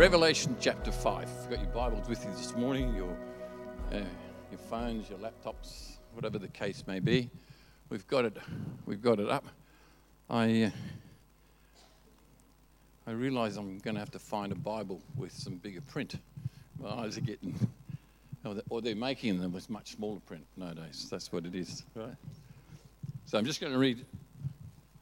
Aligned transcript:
Revelation 0.00 0.56
chapter 0.58 0.90
5. 0.90 1.24
If 1.24 1.28
You've 1.28 1.50
got 1.50 1.58
your 1.60 1.74
Bibles 1.74 2.08
with 2.08 2.24
you 2.24 2.30
this 2.30 2.56
morning, 2.56 2.94
your, 2.96 3.14
uh, 3.92 4.02
your 4.50 4.58
phones, 4.70 5.10
your 5.10 5.18
laptops, 5.18 5.98
whatever 6.14 6.38
the 6.38 6.48
case 6.48 6.84
may 6.86 7.00
be. 7.00 7.28
We've 7.90 8.06
got 8.06 8.24
it, 8.24 8.38
we've 8.86 9.02
got 9.02 9.20
it 9.20 9.28
up. 9.28 9.44
I, 10.30 10.62
uh, 10.62 10.70
I 13.06 13.10
realise 13.10 13.56
I'm 13.56 13.76
going 13.80 13.92
to 13.92 14.00
have 14.00 14.10
to 14.12 14.18
find 14.18 14.52
a 14.52 14.54
Bible 14.54 15.02
with 15.18 15.32
some 15.32 15.56
bigger 15.56 15.82
print. 15.82 16.14
My 16.78 16.88
eyes 16.88 17.18
are 17.18 17.20
getting, 17.20 17.54
or 18.70 18.80
they're 18.80 18.96
making 18.96 19.38
them 19.38 19.52
with 19.52 19.68
much 19.68 19.96
smaller 19.96 20.20
print 20.20 20.46
nowadays. 20.56 21.08
That's 21.10 21.30
what 21.30 21.44
it 21.44 21.54
is, 21.54 21.84
right? 21.94 22.16
So 23.26 23.36
I'm 23.36 23.44
just 23.44 23.60
going 23.60 23.74
to 23.74 23.78
read 23.78 24.06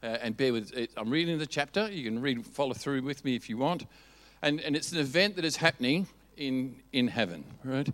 uh, 0.03 0.17
and 0.21 0.35
bear 0.35 0.51
with 0.51 0.73
it. 0.73 0.91
I'm 0.97 1.09
reading 1.09 1.37
the 1.37 1.47
chapter. 1.47 1.89
You 1.89 2.03
can 2.03 2.21
read, 2.21 2.45
follow 2.45 2.73
through 2.73 3.03
with 3.03 3.23
me 3.23 3.37
if 3.37 3.49
you 3.49 3.55
want 3.55 3.85
and, 4.41 4.59
and 4.61 4.75
it's 4.75 4.91
an 4.91 4.99
event 4.99 5.35
that 5.35 5.45
is 5.45 5.57
happening 5.57 6.07
in, 6.37 6.75
in 6.93 7.07
heaven, 7.07 7.43
right? 7.63 7.89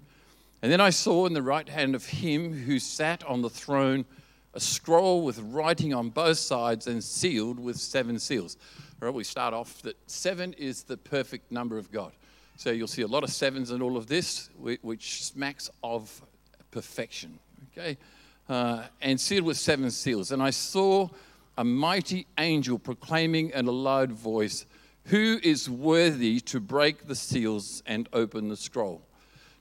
And 0.61 0.71
then 0.71 0.81
I 0.81 0.89
saw 0.89 1.25
in 1.25 1.33
the 1.33 1.41
right 1.41 1.67
hand 1.67 1.95
of 1.95 2.05
him 2.05 2.53
who 2.53 2.79
sat 2.79 3.23
on 3.25 3.41
the 3.41 3.49
throne 3.49 4.05
a 4.53 4.59
scroll 4.59 5.23
with 5.23 5.37
writing 5.39 5.93
on 5.93 6.09
both 6.09 6.37
sides 6.37 6.87
and 6.87 7.03
sealed 7.03 7.59
with 7.59 7.77
seven 7.77 8.17
seals. 8.17 8.57
All 9.01 9.07
right, 9.07 9.13
we 9.13 9.25
start 9.25 9.53
off 9.53 9.81
that 9.81 9.97
seven 10.07 10.53
is 10.53 10.83
the 10.83 10.95
perfect 10.95 11.51
number 11.51 11.77
of 11.77 11.91
God. 11.91 12.13
So 12.57 12.71
you'll 12.71 12.87
see 12.87 13.01
a 13.01 13.07
lot 13.07 13.23
of 13.23 13.29
sevens 13.31 13.71
in 13.71 13.81
all 13.81 13.97
of 13.97 14.07
this, 14.07 14.49
which 14.57 15.25
smacks 15.25 15.69
of 15.83 16.21
perfection. 16.71 17.37
Okay? 17.71 17.97
Uh, 18.47 18.83
and 19.01 19.19
sealed 19.19 19.45
with 19.45 19.57
seven 19.57 19.91
seals. 19.91 20.31
And 20.31 20.41
I 20.41 20.51
saw 20.51 21.09
a 21.57 21.63
mighty 21.63 22.25
angel 22.37 22.79
proclaiming 22.79 23.49
in 23.49 23.67
a 23.67 23.71
loud 23.71 24.13
voice, 24.13 24.65
who 25.05 25.39
is 25.43 25.69
worthy 25.69 26.39
to 26.41 26.59
break 26.59 27.07
the 27.07 27.15
seals 27.15 27.83
and 27.85 28.09
open 28.13 28.49
the 28.49 28.57
scroll? 28.57 29.01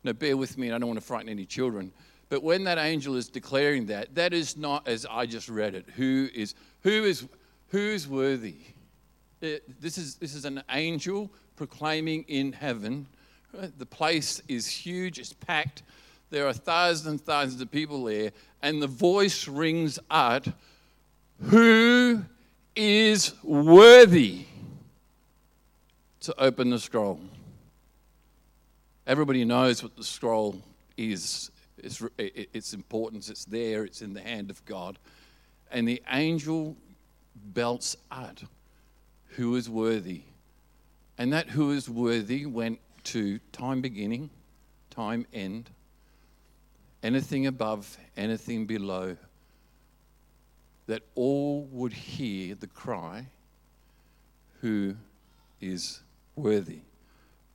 Now, 0.02 0.12
bear 0.12 0.36
with 0.36 0.58
me, 0.58 0.70
I 0.70 0.78
don't 0.78 0.88
want 0.88 1.00
to 1.00 1.04
frighten 1.04 1.28
any 1.28 1.44
children. 1.44 1.92
But 2.28 2.42
when 2.42 2.64
that 2.64 2.78
angel 2.78 3.16
is 3.16 3.28
declaring 3.28 3.86
that, 3.86 4.14
that 4.14 4.32
is 4.32 4.56
not 4.56 4.88
as 4.88 5.06
I 5.08 5.26
just 5.26 5.48
read 5.48 5.74
it. 5.74 5.86
Who 5.96 6.28
is 6.34 6.54
who 6.82 7.04
is 7.04 7.26
who 7.68 7.78
is 7.78 8.08
worthy? 8.08 8.56
It, 9.40 9.64
uh, 9.68 9.72
this 9.80 9.98
is 9.98 10.16
this 10.16 10.34
is 10.34 10.44
an 10.44 10.62
angel 10.70 11.30
proclaiming 11.56 12.24
in 12.28 12.52
heaven. 12.52 13.06
The 13.52 13.86
place 13.86 14.42
is 14.48 14.66
huge, 14.66 15.18
it's 15.18 15.32
packed. 15.32 15.84
There 16.30 16.48
are 16.48 16.52
thousands 16.52 17.06
and 17.06 17.20
thousands 17.20 17.60
of 17.60 17.70
people 17.70 18.04
there, 18.04 18.32
and 18.62 18.82
the 18.82 18.88
voice 18.88 19.46
rings 19.46 19.98
out, 20.10 20.48
Who 21.42 22.24
is 22.74 23.34
worthy? 23.44 24.46
To 26.24 26.40
open 26.40 26.70
the 26.70 26.78
scroll. 26.78 27.20
Everybody 29.06 29.44
knows 29.44 29.82
what 29.82 29.96
the 29.96 30.04
scroll 30.04 30.60
is. 30.96 31.50
It's, 31.76 32.02
its 32.16 32.72
importance, 32.72 33.28
it's 33.28 33.44
there, 33.44 33.84
it's 33.84 34.00
in 34.00 34.14
the 34.14 34.22
hand 34.22 34.50
of 34.50 34.64
God. 34.64 34.98
And 35.70 35.86
the 35.86 36.02
angel 36.10 36.76
belts 37.34 37.96
out 38.10 38.42
who 39.36 39.56
is 39.56 39.68
worthy. 39.68 40.22
And 41.18 41.32
that 41.32 41.50
who 41.50 41.72
is 41.72 41.90
worthy 41.90 42.46
went 42.46 42.78
to 43.04 43.38
time 43.52 43.82
beginning, 43.82 44.30
time 44.90 45.26
end, 45.34 45.68
anything 47.02 47.46
above, 47.46 47.98
anything 48.16 48.64
below, 48.64 49.16
that 50.86 51.02
all 51.14 51.68
would 51.70 51.92
hear 51.92 52.54
the 52.54 52.66
cry, 52.66 53.26
Who 54.60 54.96
is 55.60 56.00
worthy. 56.36 56.80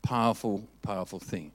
Powerful, 0.01 0.67
powerful 0.81 1.19
thing. 1.19 1.51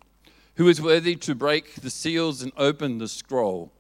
Who 0.57 0.69
is 0.69 0.81
worthy 0.81 1.17
to 1.17 1.35
break 1.35 1.75
the 1.77 1.91
seals 1.91 2.43
and 2.43 2.53
open 2.57 2.99
the 2.99 3.09
scroll? 3.09 3.73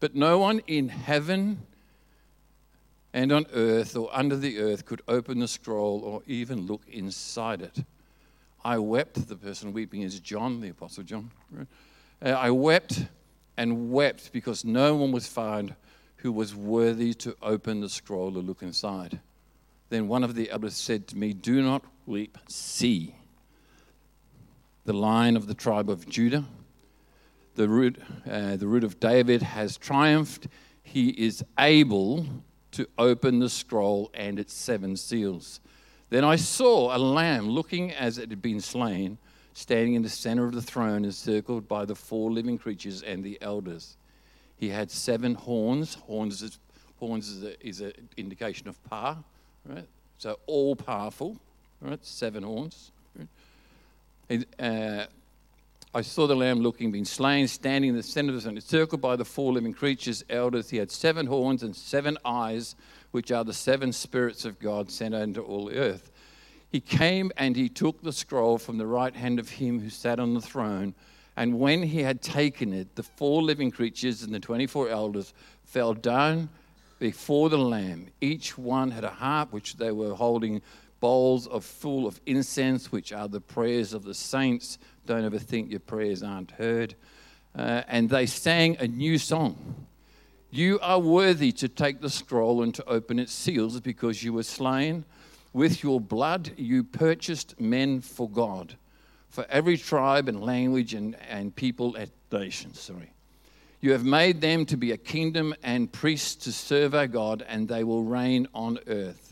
But 0.00 0.14
no 0.14 0.38
one 0.38 0.60
in 0.66 0.88
heaven 0.88 1.66
and 3.12 3.32
on 3.32 3.46
earth 3.52 3.96
or 3.96 4.08
under 4.12 4.36
the 4.36 4.58
earth 4.58 4.86
could 4.86 5.02
open 5.08 5.40
the 5.40 5.48
scroll 5.48 6.02
or 6.04 6.22
even 6.26 6.66
look 6.66 6.82
inside 6.88 7.60
it. 7.60 7.84
I 8.64 8.78
wept, 8.78 9.28
the 9.28 9.36
person 9.36 9.72
weeping 9.72 10.02
is 10.02 10.20
John, 10.20 10.60
the 10.60 10.68
Apostle 10.68 11.04
John. 11.04 11.30
Uh, 12.22 12.30
I 12.30 12.50
wept 12.50 13.06
and 13.56 13.90
wept 13.90 14.32
because 14.32 14.64
no 14.64 14.94
one 14.94 15.12
was 15.12 15.26
found 15.26 15.74
who 16.16 16.32
was 16.32 16.54
worthy 16.54 17.14
to 17.14 17.34
open 17.42 17.80
the 17.80 17.88
scroll 17.88 18.36
or 18.36 18.42
look 18.42 18.62
inside. 18.62 19.20
Then 19.88 20.06
one 20.08 20.22
of 20.22 20.34
the 20.34 20.50
elders 20.50 20.76
said 20.76 21.06
to 21.08 21.16
me, 21.16 21.32
Do 21.32 21.62
not 21.62 21.84
weep. 22.10 22.36
See 22.48 23.14
the 24.84 24.92
line 24.92 25.36
of 25.36 25.46
the 25.46 25.54
tribe 25.54 25.88
of 25.88 26.08
Judah. 26.08 26.44
The 27.54 27.68
root, 27.68 27.98
uh, 28.28 28.56
the 28.56 28.66
root 28.66 28.82
of 28.82 28.98
David 28.98 29.42
has 29.42 29.78
triumphed. 29.78 30.48
He 30.82 31.10
is 31.10 31.44
able 31.58 32.26
to 32.72 32.88
open 32.98 33.38
the 33.38 33.48
scroll 33.48 34.10
and 34.12 34.40
its 34.40 34.52
seven 34.52 34.96
seals. 34.96 35.60
Then 36.08 36.24
I 36.24 36.34
saw 36.34 36.94
a 36.94 36.98
lamb 36.98 37.48
looking 37.48 37.92
as 37.92 38.18
it 38.18 38.30
had 38.30 38.42
been 38.42 38.60
slain, 38.60 39.16
standing 39.54 39.94
in 39.94 40.02
the 40.02 40.08
center 40.08 40.44
of 40.46 40.52
the 40.52 40.62
throne, 40.62 41.04
encircled 41.04 41.68
by 41.68 41.84
the 41.84 41.94
four 41.94 42.32
living 42.32 42.58
creatures 42.58 43.02
and 43.02 43.22
the 43.22 43.38
elders. 43.40 43.96
He 44.56 44.68
had 44.68 44.90
seven 44.90 45.34
horns. 45.34 45.94
Horns 45.94 46.42
is, 46.42 46.58
horns 46.98 47.44
is 47.60 47.80
an 47.80 47.92
indication 48.16 48.68
of 48.68 48.82
power. 48.90 49.18
Right? 49.64 49.86
So 50.18 50.40
all 50.46 50.74
powerful, 50.74 51.38
right? 51.80 52.04
Seven 52.04 52.42
horns. 52.42 52.92
Uh, 54.58 55.06
I 55.92 56.02
saw 56.02 56.28
the 56.28 56.36
lamb 56.36 56.60
looking, 56.60 56.92
being 56.92 57.04
slain, 57.04 57.48
standing 57.48 57.90
in 57.90 57.96
the 57.96 58.02
center 58.02 58.28
of 58.28 58.36
the 58.36 58.40
sun, 58.42 58.54
encircled 58.54 59.00
by 59.00 59.16
the 59.16 59.24
four 59.24 59.52
living 59.52 59.72
creatures, 59.72 60.24
elders. 60.30 60.70
He 60.70 60.76
had 60.76 60.90
seven 60.90 61.26
horns 61.26 61.64
and 61.64 61.74
seven 61.74 62.16
eyes, 62.24 62.76
which 63.10 63.32
are 63.32 63.42
the 63.42 63.52
seven 63.52 63.92
spirits 63.92 64.44
of 64.44 64.60
God 64.60 64.88
sent 64.88 65.14
into 65.14 65.40
all 65.40 65.66
the 65.66 65.76
earth. 65.76 66.12
He 66.70 66.78
came 66.78 67.32
and 67.36 67.56
he 67.56 67.68
took 67.68 68.00
the 68.02 68.12
scroll 68.12 68.56
from 68.58 68.78
the 68.78 68.86
right 68.86 69.14
hand 69.16 69.40
of 69.40 69.48
him 69.48 69.80
who 69.80 69.90
sat 69.90 70.20
on 70.20 70.34
the 70.34 70.40
throne. 70.40 70.94
And 71.36 71.58
when 71.58 71.82
he 71.82 72.02
had 72.02 72.22
taken 72.22 72.72
it, 72.72 72.94
the 72.94 73.02
four 73.02 73.42
living 73.42 73.72
creatures 73.72 74.22
and 74.22 74.32
the 74.32 74.38
24 74.38 74.88
elders 74.90 75.34
fell 75.64 75.94
down 75.94 76.50
before 77.00 77.48
the 77.48 77.58
Lamb. 77.58 78.06
Each 78.20 78.56
one 78.56 78.92
had 78.92 79.02
a 79.02 79.10
harp 79.10 79.52
which 79.52 79.76
they 79.76 79.90
were 79.90 80.14
holding 80.14 80.62
bowls 81.00 81.46
of 81.46 81.64
full 81.64 82.06
of 82.06 82.20
incense, 82.26 82.92
which 82.92 83.12
are 83.12 83.28
the 83.28 83.40
prayers 83.40 83.92
of 83.92 84.04
the 84.04 84.14
saints. 84.14 84.78
Don't 85.06 85.24
ever 85.24 85.38
think 85.38 85.70
your 85.70 85.80
prayers 85.80 86.22
aren't 86.22 86.52
heard. 86.52 86.94
Uh, 87.56 87.82
and 87.88 88.08
they 88.08 88.26
sang 88.26 88.76
a 88.78 88.86
new 88.86 89.18
song. 89.18 89.86
You 90.50 90.78
are 90.80 90.98
worthy 91.00 91.52
to 91.52 91.68
take 91.68 92.00
the 92.00 92.10
scroll 92.10 92.62
and 92.62 92.74
to 92.74 92.84
open 92.88 93.18
its 93.18 93.32
seals 93.32 93.80
because 93.80 94.22
you 94.22 94.32
were 94.32 94.42
slain. 94.42 95.04
With 95.52 95.82
your 95.82 96.00
blood, 96.00 96.52
you 96.56 96.84
purchased 96.84 97.60
men 97.60 98.00
for 98.00 98.28
God, 98.28 98.76
for 99.28 99.46
every 99.48 99.76
tribe 99.76 100.28
and 100.28 100.42
language 100.42 100.94
and, 100.94 101.16
and 101.28 101.54
people 101.54 101.96
and 101.96 102.10
nation. 102.30 102.74
Sorry. 102.74 103.12
You 103.80 103.92
have 103.92 104.04
made 104.04 104.40
them 104.40 104.66
to 104.66 104.76
be 104.76 104.92
a 104.92 104.96
kingdom 104.96 105.54
and 105.62 105.90
priests 105.90 106.44
to 106.44 106.52
serve 106.52 106.94
our 106.94 107.06
God, 107.06 107.44
and 107.48 107.66
they 107.66 107.82
will 107.82 108.04
reign 108.04 108.46
on 108.52 108.78
earth. 108.86 109.29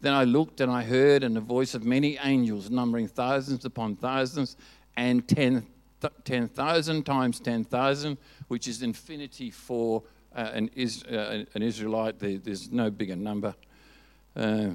Then 0.00 0.12
I 0.12 0.24
looked 0.24 0.60
and 0.60 0.70
I 0.70 0.82
heard, 0.82 1.24
and 1.24 1.34
the 1.34 1.40
voice 1.40 1.74
of 1.74 1.84
many 1.84 2.18
angels, 2.22 2.70
numbering 2.70 3.08
thousands 3.08 3.64
upon 3.64 3.96
thousands, 3.96 4.56
and 4.96 5.26
10,000 5.26 5.66
10, 6.24 6.48
times 7.02 7.40
10,000, 7.40 8.18
which 8.48 8.68
is 8.68 8.82
infinity 8.82 9.50
for 9.50 10.02
uh, 10.34 10.50
an, 10.52 10.70
is, 10.74 11.02
uh, 11.04 11.44
an, 11.54 11.62
Israelite. 11.62 12.18
There, 12.18 12.38
there's 12.38 12.70
no 12.70 12.90
bigger 12.90 13.16
number. 13.16 13.54
Uh, 14.34 14.70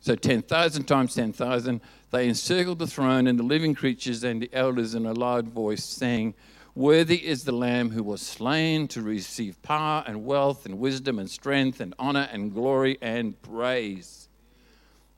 so 0.00 0.14
10,000 0.14 0.84
times 0.84 1.14
10,000. 1.14 1.80
They 2.10 2.28
encircled 2.28 2.78
the 2.78 2.86
throne 2.86 3.26
and 3.26 3.38
the 3.38 3.44
living 3.44 3.74
creatures 3.74 4.24
and 4.24 4.42
the 4.42 4.50
elders 4.52 4.94
in 4.94 5.06
a 5.06 5.12
loud 5.12 5.48
voice, 5.48 5.84
saying, 5.84 6.34
Worthy 6.74 7.24
is 7.24 7.44
the 7.44 7.52
Lamb 7.52 7.90
who 7.90 8.02
was 8.02 8.20
slain 8.20 8.88
to 8.88 9.00
receive 9.00 9.62
power 9.62 10.02
and 10.06 10.24
wealth 10.24 10.66
and 10.66 10.80
wisdom 10.80 11.20
and 11.20 11.30
strength 11.30 11.80
and 11.80 11.94
honor 12.00 12.28
and 12.32 12.52
glory 12.52 12.98
and 13.00 13.40
praise. 13.42 14.28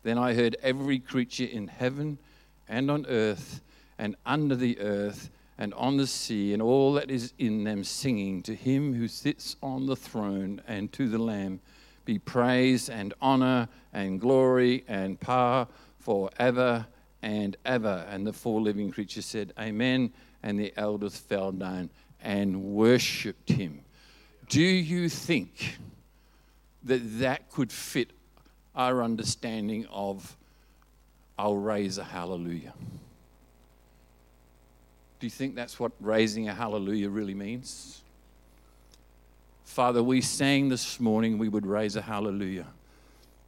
Then 0.06 0.19
I 0.19 0.35
heard 0.35 0.56
every 0.62 1.00
creature 1.00 1.47
in 1.47 1.67
heaven 1.67 2.19
and 2.69 2.93
on 2.93 3.06
earth 3.08 3.61
and 3.99 4.14
under 4.25 4.55
the 4.55 4.79
earth 4.79 5.31
and 5.58 5.75
on 5.75 5.97
the 5.97 6.06
sea 6.06 6.53
and 6.53 6.62
all 6.62 6.93
that 6.93 7.11
is 7.11 7.32
in 7.41 7.64
them 7.64 7.82
singing 7.82 8.41
to 8.44 8.55
him 8.55 8.94
who 8.94 9.08
sits 9.08 9.56
on 9.64 9.87
the 9.87 9.97
throne 9.97 10.62
and 10.69 10.93
to 10.93 11.08
the 11.08 11.19
Lamb 11.19 11.58
be 12.05 12.20
praise 12.20 12.88
and 12.88 13.14
honor 13.20 13.69
and 13.93 14.20
glory 14.20 14.85
and 14.87 15.19
power 15.19 15.67
forever 15.99 16.87
and 17.23 17.56
ever. 17.64 18.06
And 18.08 18.25
the 18.25 18.32
four 18.32 18.61
living 18.61 18.93
creatures 18.93 19.26
said, 19.26 19.53
Amen 19.58 20.12
and 20.41 20.56
the 20.56 20.73
elders 20.76 21.17
fell 21.17 21.50
down 21.50 21.91
and 22.23 22.62
worshiped 22.62 23.50
him. 23.50 23.81
Do 24.49 24.62
you 24.62 25.08
think 25.08 25.79
that 26.85 27.19
that 27.19 27.50
could 27.50 27.73
fit 27.73 28.12
our 28.76 29.02
understanding 29.02 29.87
of 29.90 30.37
I'll 31.38 31.56
raise 31.56 31.99
a 31.99 32.05
hallelujah? 32.05 32.75
Do 35.19 35.26
you 35.26 35.31
think 35.31 35.55
that's 35.55 35.81
what 35.81 35.93
raising 36.00 36.49
a 36.49 36.55
hallelujah 36.55 37.08
really 37.08 37.34
means? 37.34 38.02
Father, 39.64 40.02
we 40.02 40.20
sang 40.20 40.69
this 40.69 41.00
morning 41.00 41.38
we 41.38 41.49
would 41.49 41.67
raise 41.67 41.96
a 41.96 42.02
hallelujah. 42.02 42.67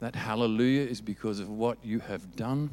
That 0.00 0.14
hallelujah 0.14 0.82
is 0.82 1.00
because 1.00 1.40
of 1.40 1.48
what 1.48 1.78
you 1.82 2.00
have 2.00 2.36
done, 2.36 2.70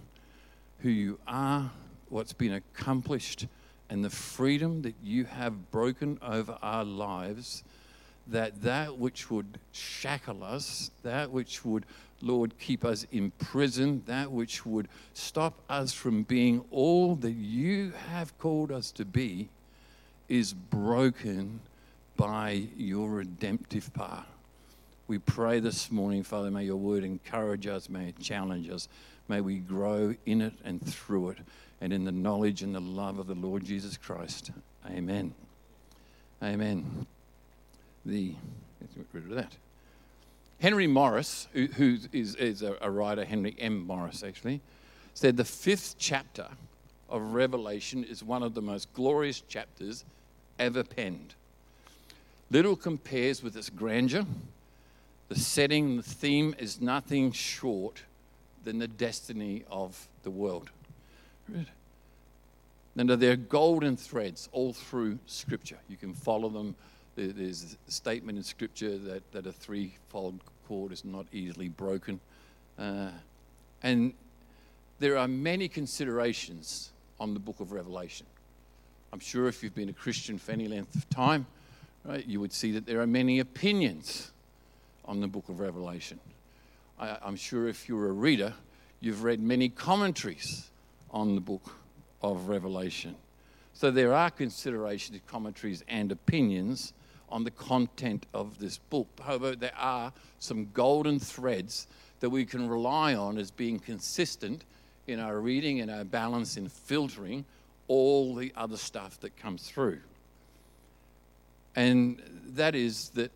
who 0.79 0.89
you 0.89 1.19
are, 1.27 1.71
what's 2.09 2.33
been 2.33 2.53
accomplished, 2.53 3.47
and 3.89 4.03
the 4.03 4.09
freedom 4.09 4.81
that 4.83 4.95
you 5.03 5.25
have 5.25 5.71
broken 5.71 6.19
over 6.21 6.57
our 6.61 6.83
lives. 6.83 7.63
That 8.27 8.61
that 8.63 8.97
which 8.97 9.29
would 9.29 9.59
shackle 9.71 10.43
us, 10.43 10.89
that 11.03 11.29
which 11.31 11.63
would, 11.63 11.85
Lord, 12.21 12.57
keep 12.59 12.83
us 12.83 13.05
in 13.11 13.31
prison, 13.31 14.01
that 14.07 14.31
which 14.31 14.65
would 14.65 14.87
stop 15.13 15.53
us 15.69 15.93
from 15.93 16.23
being 16.23 16.63
all 16.71 17.15
that 17.17 17.31
you 17.31 17.93
have 18.09 18.37
called 18.39 18.71
us 18.71 18.91
to 18.93 19.05
be, 19.05 19.49
is 20.27 20.53
broken 20.53 21.59
by 22.17 22.67
your 22.75 23.09
redemptive 23.09 23.93
power. 23.93 24.25
We 25.07 25.19
pray 25.19 25.59
this 25.59 25.91
morning, 25.91 26.23
Father, 26.23 26.49
may 26.49 26.63
your 26.63 26.77
word 26.77 27.03
encourage 27.03 27.67
us, 27.67 27.89
may 27.89 28.09
it 28.09 28.19
challenge 28.19 28.69
us, 28.69 28.87
may 29.27 29.39
we 29.39 29.57
grow 29.57 30.15
in 30.25 30.41
it 30.41 30.53
and 30.63 30.81
through 30.83 31.29
it, 31.29 31.37
and 31.79 31.93
in 31.93 32.05
the 32.05 32.11
knowledge 32.11 32.63
and 32.63 32.73
the 32.73 32.79
love 32.79 33.19
of 33.19 33.27
the 33.27 33.35
Lord 33.35 33.63
Jesus 33.63 33.97
Christ. 33.97 34.49
Amen. 34.89 35.35
Amen. 36.41 37.05
The, 38.05 38.35
let's 38.81 38.93
get 38.93 39.05
rid 39.13 39.23
of 39.25 39.31
that. 39.31 39.53
Henry 40.59 40.87
Morris, 40.87 41.47
who, 41.53 41.67
who 41.67 41.97
is, 42.13 42.35
is 42.35 42.61
a, 42.61 42.77
a 42.81 42.89
writer, 42.89 43.25
Henry 43.25 43.55
M. 43.59 43.85
Morris 43.85 44.23
actually, 44.23 44.61
said 45.13 45.37
the 45.37 45.45
fifth 45.45 45.95
chapter 45.97 46.47
of 47.09 47.33
Revelation 47.33 48.03
is 48.03 48.23
one 48.23 48.43
of 48.43 48.53
the 48.53 48.61
most 48.61 48.93
glorious 48.93 49.41
chapters 49.41 50.03
ever 50.59 50.83
penned. 50.83 51.35
Little 52.51 52.75
compares 52.75 53.43
with 53.43 53.55
its 53.57 53.69
grandeur. 53.69 54.25
The 55.29 55.35
setting, 55.35 55.97
the 55.97 56.03
theme 56.03 56.55
is 56.59 56.79
nothing 56.79 57.31
short 57.31 58.03
than 58.63 58.79
the 58.79 58.87
destiny 58.87 59.63
of 59.69 60.07
the 60.23 60.29
world. 60.29 60.69
And 62.97 63.09
there 63.09 63.31
are 63.31 63.35
golden 63.35 63.97
threads 63.97 64.47
all 64.51 64.73
through 64.73 65.19
Scripture. 65.25 65.77
You 65.89 65.97
can 65.97 66.13
follow 66.13 66.49
them. 66.49 66.75
There's 67.15 67.77
a 67.87 67.91
statement 67.91 68.37
in 68.37 68.43
Scripture 68.43 68.97
that, 68.97 69.31
that 69.31 69.47
a 69.47 69.51
threefold 69.51 70.39
cord 70.67 70.91
is 70.91 71.05
not 71.05 71.25
easily 71.31 71.69
broken. 71.69 72.19
Uh, 72.77 73.09
and 73.83 74.13
there 74.99 75.17
are 75.17 75.27
many 75.27 75.67
considerations 75.67 76.91
on 77.19 77.33
the 77.33 77.39
book 77.39 77.59
of 77.59 77.71
Revelation. 77.71 78.25
I'm 79.13 79.19
sure 79.19 79.47
if 79.47 79.63
you've 79.63 79.75
been 79.75 79.89
a 79.89 79.93
Christian 79.93 80.37
for 80.37 80.51
any 80.51 80.67
length 80.67 80.95
of 80.95 81.09
time, 81.09 81.45
right, 82.03 82.25
you 82.25 82.41
would 82.41 82.51
see 82.51 82.71
that 82.73 82.85
there 82.85 82.99
are 82.99 83.07
many 83.07 83.39
opinions 83.39 84.31
on 85.05 85.21
the 85.21 85.27
book 85.27 85.47
of 85.47 85.61
Revelation. 85.61 86.19
I, 86.99 87.17
I'm 87.23 87.37
sure 87.37 87.69
if 87.69 87.87
you're 87.87 88.09
a 88.09 88.13
reader, 88.13 88.53
you've 88.99 89.23
read 89.23 89.39
many 89.39 89.69
commentaries 89.69 90.69
on 91.11 91.35
the 91.35 91.41
book 91.41 91.77
of 92.21 92.49
Revelation. 92.49 93.15
So 93.73 93.91
there 93.91 94.13
are 94.13 94.29
considerations, 94.31 95.21
commentaries, 95.27 95.83
and 95.87 96.11
opinions 96.11 96.93
on 97.35 97.43
the 97.43 97.51
content 97.51 98.25
of 98.33 98.59
this 98.59 98.77
book. 98.77 99.09
However, 99.21 99.57
there 99.57 99.75
are 99.77 100.13
some 100.39 100.69
golden 100.71 101.19
threads 101.19 101.85
that 102.21 102.29
we 102.29 102.45
can 102.45 102.69
rely 102.69 103.13
on 103.13 103.37
as 103.37 103.51
being 103.51 103.77
consistent 103.77 104.63
in 105.05 105.19
our 105.19 105.41
reading 105.41 105.81
and 105.81 105.91
our 105.91 106.05
balance 106.05 106.55
in 106.55 106.69
filtering 106.69 107.43
all 107.89 108.35
the 108.35 108.53
other 108.55 108.77
stuff 108.77 109.19
that 109.19 109.35
comes 109.35 109.63
through. 109.63 109.99
And 111.75 112.21
that 112.55 112.73
is 112.73 113.09
that 113.09 113.33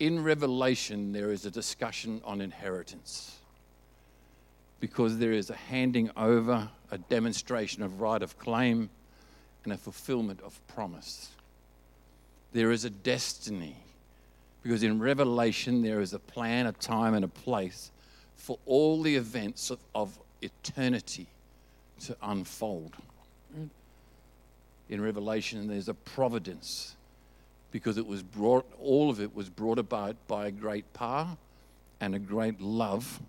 in 0.00 0.24
Revelation, 0.24 1.12
there 1.12 1.30
is 1.30 1.46
a 1.46 1.50
discussion 1.50 2.20
on 2.24 2.40
inheritance 2.40 3.38
because 4.80 5.18
there 5.18 5.32
is 5.32 5.48
a 5.48 5.54
handing 5.54 6.10
over, 6.16 6.68
a 6.90 6.98
demonstration 6.98 7.84
of 7.84 8.00
right 8.00 8.20
of 8.20 8.36
claim, 8.36 8.90
and 9.62 9.72
a 9.72 9.76
fulfillment 9.76 10.40
of 10.44 10.58
promise. 10.66 11.30
There 12.56 12.72
is 12.72 12.86
a 12.86 12.90
destiny 12.90 13.76
because 14.62 14.82
in 14.82 14.98
Revelation, 14.98 15.82
there 15.82 16.00
is 16.00 16.14
a 16.14 16.18
plan, 16.18 16.66
a 16.66 16.72
time, 16.72 17.12
and 17.12 17.22
a 17.22 17.28
place 17.28 17.90
for 18.34 18.58
all 18.64 19.02
the 19.02 19.14
events 19.14 19.68
of, 19.68 19.78
of 19.94 20.18
eternity 20.40 21.26
to 22.06 22.16
unfold. 22.22 22.96
In 24.88 25.02
Revelation, 25.02 25.68
there's 25.68 25.90
a 25.90 25.92
providence 25.92 26.96
because 27.72 27.98
it 27.98 28.06
was 28.06 28.22
brought, 28.22 28.64
all 28.80 29.10
of 29.10 29.20
it 29.20 29.36
was 29.36 29.50
brought 29.50 29.78
about 29.78 30.16
by 30.26 30.46
a 30.46 30.50
great 30.50 30.90
power 30.94 31.36
and 32.00 32.14
a 32.14 32.18
great 32.18 32.58
love 32.58 33.20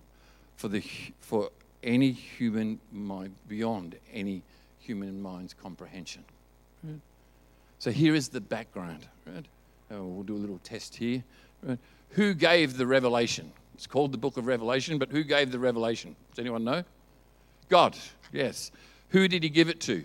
for, 0.56 0.70
the, 0.70 0.82
for 1.20 1.50
any 1.84 2.12
human 2.12 2.80
mind, 2.94 3.36
beyond 3.50 3.98
any 4.14 4.42
human 4.80 5.22
mind's 5.22 5.54
comprehension. 5.54 6.24
Right? 6.82 7.02
So 7.80 7.92
here 7.92 8.16
is 8.16 8.30
the 8.30 8.42
background. 8.42 9.08
Right? 9.26 9.46
Oh, 9.92 10.04
we'll 10.06 10.24
do 10.24 10.36
a 10.36 10.38
little 10.38 10.60
test 10.64 10.96
here. 10.96 11.24
Right? 11.64 11.80
Who 12.12 12.34
gave 12.34 12.78
the 12.78 12.88
revelation? 12.88 13.52
It's 13.76 13.88
called 13.88 14.12
the 14.12 14.18
book 14.18 14.38
of 14.38 14.48
Revelation, 14.48 14.98
but 14.98 15.10
who 15.10 15.24
gave 15.24 15.52
the 15.52 15.60
revelation? 15.60 16.16
Does 16.32 16.40
anyone 16.40 16.64
know? 16.64 16.84
God, 17.70 17.96
yes. 18.32 18.72
Who 19.10 19.28
did 19.28 19.44
he 19.44 19.50
give 19.50 19.70
it 19.70 19.80
to? 19.82 20.04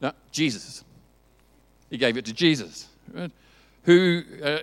No, 0.00 0.12
Jesus. 0.30 0.84
He 1.90 1.98
gave 1.98 2.16
it 2.16 2.24
to 2.26 2.32
Jesus. 2.32 2.86
Right? 3.12 3.32
Who, 3.84 4.22
uh, 4.42 4.58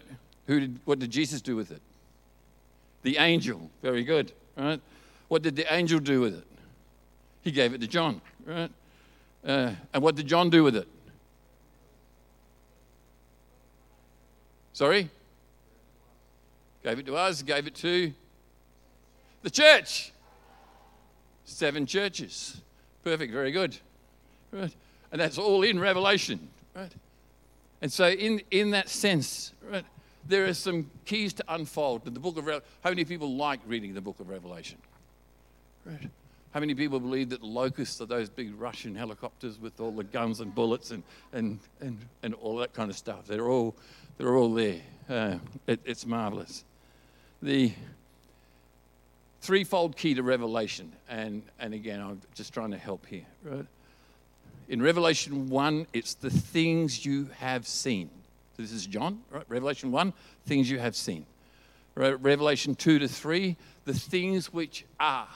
who 0.48 0.60
did, 0.62 0.80
what 0.86 1.00
did 1.00 1.12
Jesus 1.12 1.42
do 1.42 1.56
with 1.56 1.72
it? 1.72 1.82
The 3.02 3.18
angel. 3.18 3.70
Very 3.82 4.04
good. 4.04 4.32
Right? 4.56 4.80
What 5.28 5.42
did 5.42 5.56
the 5.56 5.72
angel 5.74 6.00
do 6.00 6.22
with 6.22 6.38
it? 6.38 6.48
He 7.42 7.52
gave 7.52 7.74
it 7.74 7.82
to 7.82 7.88
John. 7.88 8.22
Right? 8.46 8.72
Uh, 9.46 9.72
and 9.94 10.02
what 10.02 10.16
did 10.16 10.26
John 10.26 10.50
do 10.50 10.64
with 10.64 10.76
it? 10.76 10.88
Sorry? 14.74 15.10
Gave 16.84 17.00
it 17.00 17.06
to 17.06 17.16
us, 17.16 17.42
gave 17.42 17.68
it 17.68 17.76
to 17.76 18.12
the 19.44 19.50
church. 19.50 20.12
Seven 21.46 21.86
churches. 21.86 22.60
Perfect, 23.04 23.32
very 23.32 23.52
good. 23.52 23.78
Right? 24.52 24.76
And 25.12 25.22
that's 25.22 25.38
all 25.38 25.62
in 25.62 25.80
Revelation. 25.80 26.50
Right? 26.76 26.92
And 27.82 27.92
so, 27.92 28.10
in, 28.10 28.42
in 28.50 28.72
that 28.72 28.90
sense, 28.90 29.54
right, 29.70 29.86
there 30.28 30.46
are 30.48 30.54
some 30.54 30.90
keys 31.06 31.34
to 31.34 31.44
unfold. 31.48 32.04
The 32.04 32.20
book 32.20 32.38
of 32.38 32.46
Re- 32.46 32.62
how 32.84 32.90
many 32.90 33.06
people 33.06 33.36
like 33.36 33.60
reading 33.68 33.94
the 33.94 34.02
book 34.02 34.20
of 34.20 34.28
Revelation? 34.28 34.80
Right. 35.86 36.10
How 36.56 36.62
many 36.62 36.74
people 36.74 37.02
believe 37.02 37.32
that 37.32 37.44
locusts 37.44 38.00
are 38.00 38.06
those 38.06 38.30
big 38.30 38.58
Russian 38.58 38.96
helicopters 38.96 39.60
with 39.60 39.78
all 39.82 39.92
the 39.92 40.06
guns 40.06 40.40
and 40.40 40.56
bullets 40.56 40.92
and, 40.92 41.04
and, 41.34 41.60
and, 41.82 42.00
and 42.24 42.34
all 42.36 42.56
that 42.60 42.72
kind 42.72 42.90
of 42.90 42.96
stuff? 42.96 43.28
They're 43.28 43.50
all, 43.50 43.76
they're 44.18 44.38
all 44.38 44.54
there. 44.54 44.80
Uh, 45.10 45.36
it, 45.68 45.82
it's 45.84 46.06
marvelous. 46.06 46.64
The 47.42 47.74
threefold 49.42 49.98
key 49.98 50.14
to 50.14 50.24
Revelation, 50.24 50.94
and, 51.10 51.44
and 51.60 51.74
again, 51.74 52.00
I'm 52.00 52.22
just 52.36 52.54
trying 52.54 52.72
to 52.72 52.78
help 52.78 53.06
here. 53.06 53.26
Right? 53.44 53.66
In 54.70 54.82
Revelation 54.82 55.50
1, 55.50 55.88
it's 55.92 56.14
the 56.14 56.30
things 56.30 57.06
you 57.06 57.28
have 57.40 57.68
seen. 57.68 58.10
This 58.56 58.72
is 58.72 58.86
John, 58.86 59.24
right? 59.30 59.44
Revelation 59.50 59.92
1, 59.92 60.14
things 60.46 60.72
you 60.72 60.80
have 60.80 60.96
seen. 60.96 61.26
Revelation 61.96 62.76
2 62.76 63.00
to 63.00 63.10
3, 63.10 63.58
the 63.84 63.94
things 63.94 64.54
which 64.54 64.86
are. 65.02 65.28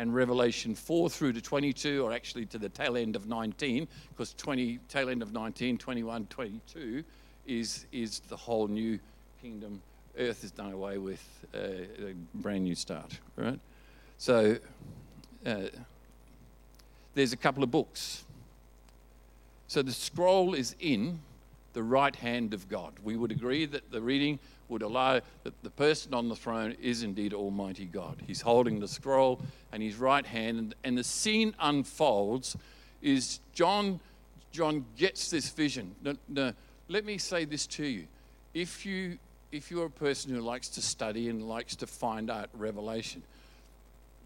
And 0.00 0.14
Revelation 0.14 0.74
4 0.74 1.10
through 1.10 1.34
to 1.34 1.42
22, 1.42 2.02
or 2.02 2.10
actually 2.10 2.46
to 2.46 2.58
the 2.58 2.70
tail 2.70 2.96
end 2.96 3.16
of 3.16 3.26
19, 3.26 3.86
because 4.08 4.32
20, 4.32 4.78
tail 4.88 5.10
end 5.10 5.20
of 5.20 5.34
19, 5.34 5.76
21, 5.76 6.24
22 6.30 7.04
is, 7.46 7.84
is 7.92 8.20
the 8.20 8.36
whole 8.36 8.66
new 8.66 8.98
kingdom. 9.42 9.82
Earth 10.18 10.42
is 10.42 10.52
done 10.52 10.72
away 10.72 10.96
with, 10.96 11.22
uh, 11.54 11.58
a 11.58 12.14
brand 12.36 12.64
new 12.64 12.74
start, 12.74 13.18
right? 13.36 13.60
So, 14.16 14.56
uh, 15.44 15.64
there's 17.12 17.34
a 17.34 17.36
couple 17.36 17.62
of 17.62 17.70
books. 17.70 18.24
So 19.66 19.82
the 19.82 19.92
scroll 19.92 20.54
is 20.54 20.76
in 20.80 21.20
the 21.72 21.82
right 21.82 22.14
hand 22.14 22.54
of 22.54 22.68
God. 22.68 22.94
We 23.02 23.16
would 23.16 23.30
agree 23.30 23.66
that 23.66 23.90
the 23.90 24.00
reading 24.00 24.38
would 24.68 24.82
allow 24.82 25.20
that 25.44 25.62
the 25.62 25.70
person 25.70 26.14
on 26.14 26.28
the 26.28 26.36
throne 26.36 26.76
is 26.80 27.02
indeed 27.02 27.34
Almighty 27.34 27.86
God. 27.86 28.22
He's 28.26 28.40
holding 28.40 28.80
the 28.80 28.88
scroll 28.88 29.40
and 29.72 29.82
his 29.82 29.96
right 29.96 30.24
hand, 30.24 30.74
and 30.84 30.96
the 30.96 31.04
scene 31.04 31.54
unfolds. 31.60 32.56
Is 33.02 33.40
John? 33.52 34.00
John 34.52 34.84
gets 34.96 35.30
this 35.30 35.50
vision. 35.50 35.94
Now, 36.02 36.14
now, 36.28 36.52
let 36.88 37.04
me 37.04 37.18
say 37.18 37.44
this 37.44 37.66
to 37.68 37.84
you: 37.84 38.06
if 38.54 38.84
you 38.84 39.18
if 39.52 39.70
you're 39.70 39.86
a 39.86 39.90
person 39.90 40.34
who 40.34 40.40
likes 40.40 40.68
to 40.70 40.82
study 40.82 41.28
and 41.28 41.48
likes 41.48 41.76
to 41.76 41.86
find 41.86 42.30
out 42.30 42.50
revelation, 42.54 43.22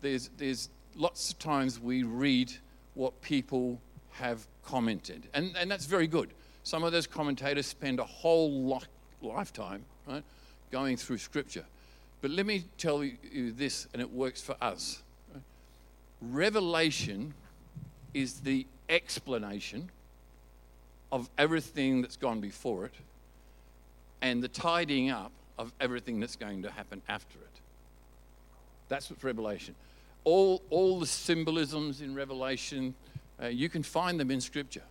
there's 0.00 0.30
there's 0.38 0.68
lots 0.96 1.30
of 1.30 1.38
times 1.38 1.80
we 1.80 2.02
read 2.02 2.52
what 2.94 3.20
people 3.20 3.80
have 4.12 4.46
commented. 4.64 5.26
And, 5.34 5.56
and 5.56 5.70
that's 5.70 5.86
very 5.86 6.06
good. 6.06 6.30
Some 6.64 6.82
of 6.82 6.92
those 6.92 7.06
commentators 7.06 7.66
spend 7.66 8.00
a 8.00 8.04
whole 8.04 8.68
li- 8.68 8.80
lifetime 9.22 9.84
right, 10.06 10.24
going 10.72 10.96
through 10.96 11.18
Scripture. 11.18 11.64
But 12.20 12.30
let 12.30 12.46
me 12.46 12.64
tell 12.78 13.04
you 13.04 13.52
this, 13.52 13.86
and 13.92 14.00
it 14.00 14.10
works 14.10 14.40
for 14.40 14.56
us. 14.60 15.02
Revelation 16.22 17.34
is 18.14 18.40
the 18.40 18.66
explanation 18.88 19.90
of 21.12 21.28
everything 21.36 22.00
that's 22.00 22.16
gone 22.16 22.40
before 22.40 22.86
it 22.86 22.94
and 24.22 24.42
the 24.42 24.48
tidying 24.48 25.10
up 25.10 25.32
of 25.58 25.70
everything 25.80 26.18
that's 26.18 26.34
going 26.34 26.62
to 26.62 26.70
happen 26.70 27.02
after 27.08 27.38
it. 27.38 27.60
That's 28.88 29.10
what's 29.10 29.22
Revelation. 29.22 29.74
All, 30.24 30.62
all 30.70 30.98
the 30.98 31.06
symbolisms 31.06 32.00
in 32.00 32.14
Revelation, 32.14 32.94
uh, 33.40 33.48
you 33.48 33.68
can 33.68 33.82
find 33.82 34.18
them 34.18 34.30
in 34.30 34.40
Scripture. 34.40 34.82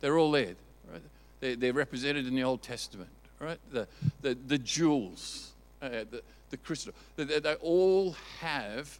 They're 0.00 0.18
all 0.18 0.32
there. 0.32 0.54
Right? 0.92 1.02
They're, 1.40 1.56
they're 1.56 1.72
represented 1.72 2.26
in 2.26 2.34
the 2.34 2.44
Old 2.44 2.62
Testament. 2.62 3.10
Right? 3.40 3.58
The, 3.72 3.88
the, 4.20 4.36
the 4.46 4.58
jewels, 4.58 5.52
uh, 5.80 5.88
the, 5.88 6.22
the 6.50 6.56
crystal, 6.58 6.92
they, 7.16 7.24
they 7.24 7.54
all 7.54 8.14
have 8.40 8.98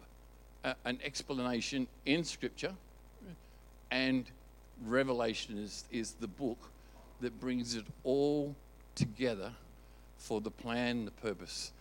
a, 0.63 0.75
an 0.85 0.99
explanation 1.03 1.87
in 2.05 2.23
Scripture, 2.23 2.73
and 3.91 4.25
Revelation 4.85 5.57
is, 5.57 5.85
is 5.91 6.13
the 6.13 6.27
book 6.27 6.57
that 7.21 7.39
brings 7.39 7.75
it 7.75 7.85
all 8.03 8.55
together 8.95 9.51
for 10.17 10.41
the 10.41 10.51
plan, 10.51 11.05
the 11.05 11.11
purpose, 11.11 11.71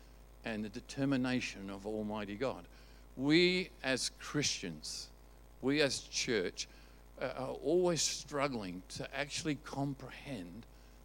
and 0.45 0.65
the 0.65 0.69
determination 0.69 1.71
of 1.71 1.87
Almighty 1.87 2.35
God. 2.35 2.65
We 3.17 3.71
as 3.83 4.11
Christians, 4.21 5.09
we 5.61 5.81
as 5.81 6.01
church, 6.01 6.69
are 7.23 7.57
always 7.65 8.03
struggling 8.03 8.83
to 8.97 9.09
actually 9.17 9.57
comprehend 9.65 10.65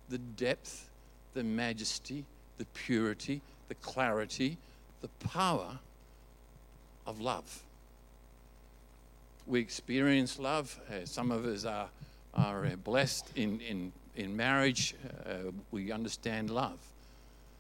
the 0.10 0.18
depth, 0.18 0.90
the 1.34 1.44
majesty, 1.44 2.24
the 2.58 2.66
purity, 2.74 3.42
the 3.68 3.76
clarity, 3.76 4.58
the 5.02 5.08
power 5.28 5.80
of 7.06 7.22
love. 7.22 7.64
We 9.46 9.60
experience 9.60 10.40
love. 10.40 10.80
Uh, 10.90 11.06
some 11.06 11.32
of 11.32 11.46
us 11.46 11.66
are, 11.66 11.90
are 12.34 12.66
uh, 12.66 12.76
blessed 12.84 13.32
in, 13.36 13.62
in, 13.62 13.92
in 14.16 14.36
marriage. 14.36 14.96
Uh, 15.26 15.52
we 15.72 15.92
understand 15.92 16.50
love. 16.50 16.80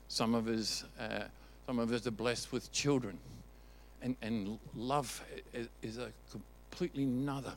Some 0.09 0.35
of 0.35 0.47
us, 0.47 0.83
uh, 0.99 1.23
some 1.65 1.79
of 1.79 1.91
us 1.91 2.07
are 2.07 2.11
blessed 2.11 2.51
with 2.51 2.71
children. 2.71 3.17
And, 4.01 4.15
and 4.21 4.59
love 4.75 5.23
is 5.81 5.97
a 5.97 6.09
completely 6.31 7.03
another 7.03 7.53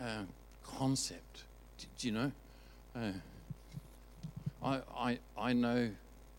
uh, 0.00 0.22
concept. 0.64 1.44
Do, 1.78 1.86
do, 1.98 2.06
you 2.08 2.14
know? 2.14 2.32
Uh, 2.94 3.12
I, 4.62 4.80
I, 4.96 5.18
I 5.38 5.52
know 5.52 5.90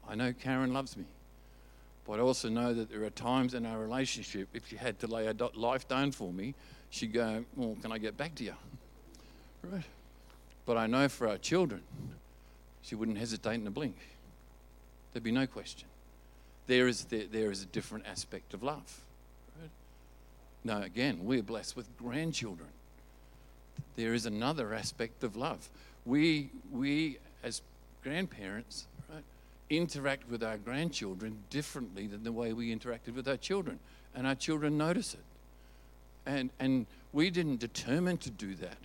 I 0.09 0.15
know 0.15 0.33
Karen 0.33 0.73
loves 0.73 0.95
me. 0.95 1.05
But 2.05 2.19
I 2.19 2.21
also 2.21 2.47
know 2.47 2.73
that 2.73 2.89
there 2.89 3.03
are 3.03 3.09
times 3.09 3.53
in 3.53 3.65
our 3.65 3.77
relationship, 3.77 4.47
if 4.53 4.69
she 4.69 4.77
had 4.77 4.97
to 4.99 5.07
lay 5.07 5.25
her 5.25 5.33
life 5.55 5.87
down 5.87 6.11
for 6.11 6.31
me, 6.31 6.55
she'd 6.89 7.11
go, 7.11 7.43
Well, 7.55 7.75
can 7.81 7.91
I 7.91 7.97
get 7.97 8.15
back 8.15 8.35
to 8.35 8.43
you? 8.43 8.53
Right? 9.61 9.83
But 10.65 10.77
I 10.77 10.87
know 10.87 11.09
for 11.09 11.27
our 11.27 11.37
children, 11.37 11.81
she 12.81 12.95
wouldn't 12.95 13.17
hesitate 13.17 13.55
in 13.55 13.67
a 13.67 13.71
blink. 13.71 13.97
There'd 15.11 15.23
be 15.23 15.31
no 15.31 15.47
question. 15.47 15.87
There 16.67 16.87
is, 16.87 17.05
there, 17.05 17.25
there 17.29 17.51
is 17.51 17.63
a 17.63 17.65
different 17.65 18.05
aspect 18.07 18.53
of 18.53 18.63
love. 18.63 19.01
Right? 19.59 19.69
Now, 20.63 20.81
again, 20.81 21.19
we're 21.23 21.43
blessed 21.43 21.75
with 21.75 21.87
grandchildren. 21.97 22.69
There 23.95 24.13
is 24.13 24.25
another 24.25 24.73
aspect 24.73 25.23
of 25.23 25.35
love. 25.35 25.69
We, 26.05 26.49
we 26.71 27.17
as 27.43 27.61
grandparents, 28.03 28.87
right, 29.11 29.23
interact 29.69 30.29
with 30.29 30.43
our 30.43 30.57
grandchildren 30.57 31.37
differently 31.49 32.07
than 32.07 32.23
the 32.23 32.31
way 32.31 32.53
we 32.53 32.75
interacted 32.75 33.15
with 33.15 33.27
our 33.27 33.37
children. 33.37 33.79
And 34.15 34.25
our 34.25 34.35
children 34.35 34.77
notice 34.77 35.13
it. 35.13 35.19
And, 36.25 36.49
and 36.59 36.85
we 37.13 37.29
didn't 37.29 37.59
determine 37.59 38.17
to 38.17 38.29
do 38.29 38.55
that. 38.55 38.77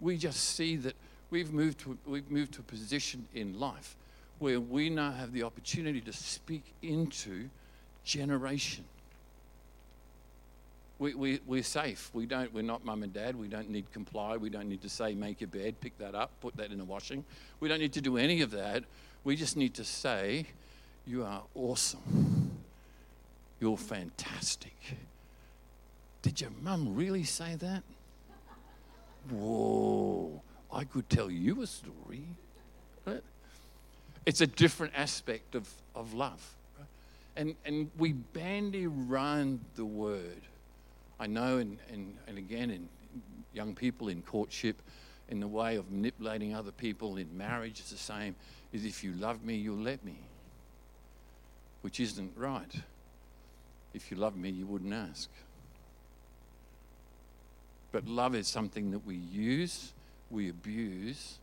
We 0.00 0.16
just 0.16 0.40
see 0.40 0.76
that 0.76 0.94
we've 1.30 1.52
moved 1.52 1.80
to, 1.80 1.98
we've 2.06 2.30
moved 2.30 2.54
to 2.54 2.60
a 2.60 2.64
position 2.64 3.26
in 3.34 3.58
life 3.58 3.96
where 4.38 4.60
we 4.60 4.90
now 4.90 5.12
have 5.12 5.32
the 5.32 5.42
opportunity 5.42 6.00
to 6.02 6.12
speak 6.12 6.64
into 6.82 7.48
generation. 8.04 8.84
We, 10.98 11.14
we, 11.14 11.40
we're 11.46 11.62
safe. 11.62 12.10
We 12.14 12.24
don't, 12.24 12.52
we're 12.54 12.62
not 12.62 12.84
mum 12.84 13.02
and 13.02 13.12
dad. 13.12 13.36
We 13.36 13.48
don't 13.48 13.68
need 13.68 13.92
comply. 13.92 14.36
We 14.36 14.48
don't 14.48 14.68
need 14.68 14.82
to 14.82 14.88
say, 14.88 15.14
make 15.14 15.40
your 15.40 15.48
bed, 15.48 15.80
pick 15.80 15.98
that 15.98 16.14
up, 16.14 16.30
put 16.40 16.56
that 16.56 16.72
in 16.72 16.78
the 16.78 16.84
washing. 16.84 17.24
We 17.60 17.68
don't 17.68 17.80
need 17.80 17.92
to 17.94 18.00
do 18.00 18.16
any 18.16 18.40
of 18.40 18.50
that. 18.52 18.84
We 19.22 19.36
just 19.36 19.56
need 19.56 19.74
to 19.74 19.84
say, 19.84 20.46
you 21.06 21.24
are 21.24 21.42
awesome. 21.54 22.50
You're 23.60 23.76
fantastic. 23.76 24.74
Did 26.22 26.40
your 26.40 26.50
mum 26.62 26.94
really 26.94 27.24
say 27.24 27.56
that? 27.56 27.82
Whoa, 29.30 30.40
I 30.72 30.84
could 30.84 31.10
tell 31.10 31.30
you 31.30 31.62
a 31.62 31.66
story. 31.66 32.24
It's 34.24 34.40
a 34.40 34.46
different 34.46 34.92
aspect 34.96 35.54
of, 35.54 35.68
of 35.94 36.14
love. 36.14 36.54
And, 37.36 37.54
and 37.64 37.90
we 37.96 38.12
bandy 38.12 38.86
around 38.86 39.60
the 39.76 39.84
word. 39.84 40.42
I 41.18 41.26
know, 41.26 41.58
and, 41.58 41.78
and, 41.90 42.14
and 42.26 42.38
again, 42.38 42.70
in 42.70 42.88
young 43.52 43.74
people 43.74 44.08
in 44.08 44.22
courtship, 44.22 44.82
in 45.28 45.40
the 45.40 45.48
way 45.48 45.76
of 45.76 45.90
manipulating 45.90 46.54
other 46.54 46.70
people 46.70 47.16
in 47.16 47.36
marriage, 47.36 47.80
it's 47.80 47.90
the 47.90 47.96
same. 47.96 48.36
Is 48.72 48.84
if 48.84 49.02
you 49.02 49.12
love 49.12 49.42
me, 49.42 49.54
you'll 49.54 49.76
let 49.78 50.04
me, 50.04 50.18
which 51.82 52.00
isn't 52.00 52.32
right. 52.36 52.72
If 53.94 54.10
you 54.10 54.18
love 54.18 54.36
me, 54.36 54.50
you 54.50 54.66
wouldn't 54.66 54.92
ask. 54.92 55.30
But 57.92 58.06
love 58.06 58.34
is 58.34 58.46
something 58.46 58.90
that 58.90 59.06
we 59.06 59.14
use, 59.14 59.92
we 60.30 60.50
abuse, 60.50 61.38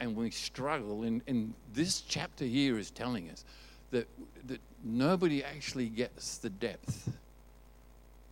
and 0.00 0.14
we 0.14 0.30
struggle. 0.30 1.04
And, 1.04 1.22
and 1.26 1.54
this 1.72 2.02
chapter 2.02 2.44
here 2.44 2.78
is 2.78 2.90
telling 2.90 3.30
us 3.30 3.44
that, 3.90 4.06
that 4.46 4.60
nobody 4.84 5.42
actually 5.42 5.88
gets 5.88 6.38
the 6.38 6.50
depth 6.50 7.10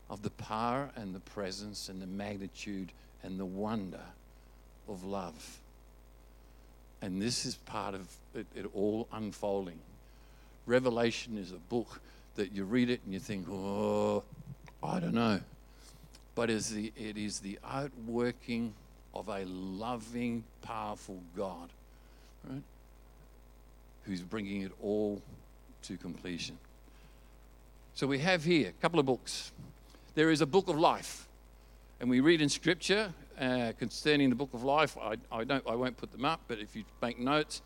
of 0.08 0.22
the 0.22 0.30
power 0.30 0.90
and 0.96 1.14
the 1.14 1.20
presence 1.20 1.88
and 1.88 2.00
the 2.00 2.06
magnitude 2.06 2.92
and 3.22 3.38
the 3.38 3.44
wonder 3.44 4.00
of 4.88 5.04
love. 5.04 5.58
And 7.02 7.20
this 7.20 7.44
is 7.44 7.56
part 7.56 7.94
of 7.94 8.08
it, 8.34 8.46
it, 8.54 8.66
all 8.74 9.08
unfolding. 9.12 9.78
Revelation 10.66 11.38
is 11.38 11.52
a 11.52 11.56
book 11.56 12.00
that 12.36 12.52
you 12.52 12.64
read 12.64 12.90
it 12.90 13.00
and 13.04 13.12
you 13.12 13.20
think, 13.20 13.46
oh, 13.50 14.22
I 14.82 15.00
don't 15.00 15.14
know. 15.14 15.40
But 16.34 16.50
it 16.50 16.54
is 16.54 16.70
the, 16.70 16.92
it 16.96 17.16
is 17.16 17.40
the 17.40 17.58
outworking 17.64 18.74
of 19.14 19.28
a 19.28 19.44
loving, 19.46 20.44
powerful 20.62 21.18
God, 21.36 21.70
right? 22.48 22.62
Who's 24.04 24.20
bringing 24.20 24.62
it 24.62 24.72
all 24.82 25.22
to 25.84 25.96
completion. 25.96 26.58
So 27.94 28.06
we 28.06 28.18
have 28.18 28.44
here 28.44 28.68
a 28.68 28.82
couple 28.82 29.00
of 29.00 29.06
books. 29.06 29.52
There 30.16 30.30
is 30.30 30.40
a 30.40 30.46
book 30.46 30.68
of 30.68 30.78
life, 30.78 31.28
and 32.00 32.08
we 32.08 32.20
read 32.20 32.40
in 32.40 32.48
Scripture 32.48 33.12
uh, 33.38 33.72
concerning 33.78 34.30
the 34.30 34.34
book 34.34 34.54
of 34.54 34.64
life. 34.64 34.96
I, 34.96 35.16
I, 35.30 35.44
don't, 35.44 35.62
I 35.68 35.74
won't 35.74 35.98
put 35.98 36.10
them 36.10 36.24
up, 36.24 36.40
but 36.48 36.58
if 36.58 36.74
you 36.74 36.84
make 37.02 37.18
notes, 37.18 37.60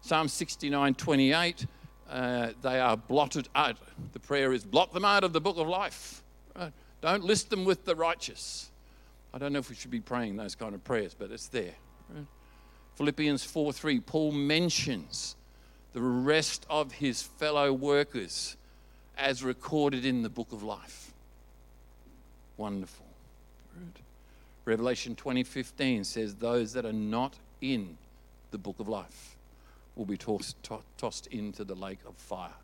Psalm 0.00 0.26
69 0.26 0.96
28, 0.96 1.66
uh, 2.10 2.48
they 2.62 2.80
are 2.80 2.96
blotted 2.96 3.48
out. 3.54 3.76
The 4.12 4.18
prayer 4.18 4.52
is, 4.52 4.64
blot 4.64 4.92
them 4.92 5.04
out 5.04 5.22
of 5.22 5.32
the 5.32 5.40
book 5.40 5.56
of 5.56 5.68
life. 5.68 6.24
Right? 6.56 6.72
Don't 7.00 7.22
list 7.22 7.50
them 7.50 7.64
with 7.64 7.84
the 7.84 7.94
righteous. 7.94 8.72
I 9.32 9.38
don't 9.38 9.52
know 9.52 9.60
if 9.60 9.70
we 9.70 9.76
should 9.76 9.92
be 9.92 10.00
praying 10.00 10.34
those 10.34 10.56
kind 10.56 10.74
of 10.74 10.82
prayers, 10.82 11.14
but 11.16 11.30
it's 11.30 11.46
there. 11.46 11.74
Right? 12.12 12.26
Philippians 12.96 13.44
4 13.44 13.72
3, 13.72 14.00
Paul 14.00 14.32
mentions 14.32 15.36
the 15.92 16.02
rest 16.02 16.66
of 16.68 16.90
his 16.90 17.22
fellow 17.22 17.72
workers 17.72 18.56
as 19.16 19.44
recorded 19.44 20.04
in 20.04 20.22
the 20.22 20.28
book 20.28 20.50
of 20.50 20.64
life. 20.64 21.13
Wonderful. 22.56 23.06
Right? 23.76 23.96
Revelation 24.64 25.14
20:15 25.14 26.04
says 26.04 26.36
those 26.36 26.72
that 26.72 26.84
are 26.84 26.92
not 26.92 27.34
in 27.60 27.98
the 28.50 28.58
book 28.58 28.78
of 28.80 28.88
life 28.88 29.36
will 29.96 30.06
be 30.06 30.16
tossed, 30.16 30.62
to- 30.64 30.82
tossed 30.96 31.26
into 31.28 31.64
the 31.64 31.74
lake 31.74 32.00
of 32.06 32.16
fire. 32.16 32.54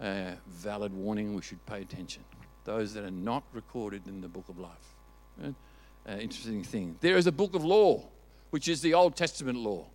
Uh, 0.00 0.32
valid 0.48 0.92
warning, 0.92 1.34
we 1.34 1.42
should 1.42 1.64
pay 1.66 1.82
attention. 1.82 2.24
Those 2.64 2.94
that 2.94 3.04
are 3.04 3.10
not 3.10 3.44
recorded 3.52 4.06
in 4.06 4.20
the 4.20 4.28
book 4.28 4.48
of 4.48 4.58
life. 4.58 4.94
Uh, 5.40 6.16
interesting 6.18 6.64
thing. 6.64 6.96
There 7.00 7.16
is 7.16 7.26
a 7.26 7.32
book 7.32 7.54
of 7.54 7.64
law, 7.64 8.08
which 8.50 8.68
is 8.68 8.80
the 8.80 8.94
Old 8.94 9.16
Testament 9.16 9.58
law. 9.58 9.86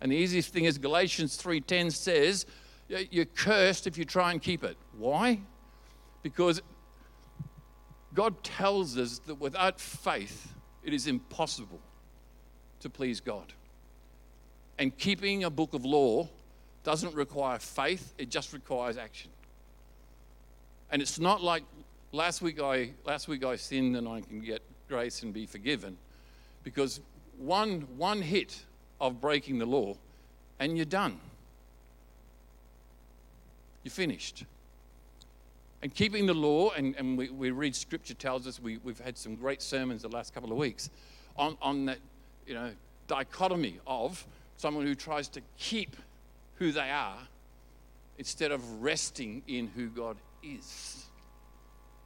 And 0.00 0.12
the 0.12 0.16
easiest 0.16 0.52
thing 0.52 0.64
is 0.64 0.78
Galatians 0.78 1.36
3:10 1.36 1.90
says, 1.92 2.46
you're 2.88 3.24
cursed 3.24 3.86
if 3.86 3.98
you 3.98 4.04
try 4.04 4.32
and 4.32 4.40
keep 4.40 4.64
it. 4.64 4.76
Why? 4.96 5.40
Because 6.22 6.62
God 8.14 8.42
tells 8.42 8.96
us 8.96 9.18
that 9.26 9.36
without 9.36 9.80
faith, 9.80 10.54
it 10.82 10.94
is 10.94 11.06
impossible 11.06 11.80
to 12.80 12.88
please 12.88 13.20
God. 13.20 13.52
And 14.78 14.96
keeping 14.96 15.44
a 15.44 15.50
book 15.50 15.74
of 15.74 15.84
law 15.84 16.28
doesn't 16.84 17.14
require 17.14 17.58
faith, 17.58 18.14
it 18.16 18.30
just 18.30 18.52
requires 18.52 18.96
action. 18.96 19.30
And 20.90 21.02
it's 21.02 21.18
not 21.18 21.42
like 21.42 21.64
last 22.12 22.40
week 22.40 22.60
I 22.60 22.92
last 23.04 23.28
week 23.28 23.44
I 23.44 23.56
sinned 23.56 23.96
and 23.96 24.08
I 24.08 24.20
can 24.22 24.40
get 24.40 24.62
grace 24.88 25.22
and 25.22 25.34
be 25.34 25.46
forgiven. 25.46 25.98
Because 26.64 27.00
one 27.36 27.82
one 27.96 28.22
hit 28.22 28.64
of 29.00 29.20
breaking 29.20 29.58
the 29.58 29.66
law 29.66 29.96
and 30.58 30.76
you're 30.76 30.86
done. 30.86 31.20
You're 33.84 33.92
finished. 33.92 34.44
And 35.82 35.94
keeping 35.94 36.26
the 36.26 36.34
law, 36.34 36.70
and, 36.70 36.96
and 36.96 37.16
we, 37.16 37.30
we 37.30 37.50
read 37.50 37.74
scripture 37.74 38.14
tells 38.14 38.46
us, 38.46 38.60
we, 38.60 38.78
we've 38.78 38.98
had 38.98 39.16
some 39.16 39.36
great 39.36 39.62
sermons 39.62 40.02
the 40.02 40.08
last 40.08 40.34
couple 40.34 40.50
of 40.50 40.58
weeks 40.58 40.90
on, 41.36 41.56
on 41.62 41.86
that, 41.86 41.98
you 42.46 42.54
know, 42.54 42.70
dichotomy 43.06 43.78
of 43.86 44.26
someone 44.56 44.84
who 44.84 44.94
tries 44.94 45.28
to 45.28 45.40
keep 45.56 45.96
who 46.56 46.72
they 46.72 46.90
are 46.90 47.18
instead 48.18 48.50
of 48.50 48.82
resting 48.82 49.42
in 49.46 49.68
who 49.68 49.88
God 49.88 50.16
is. 50.42 51.06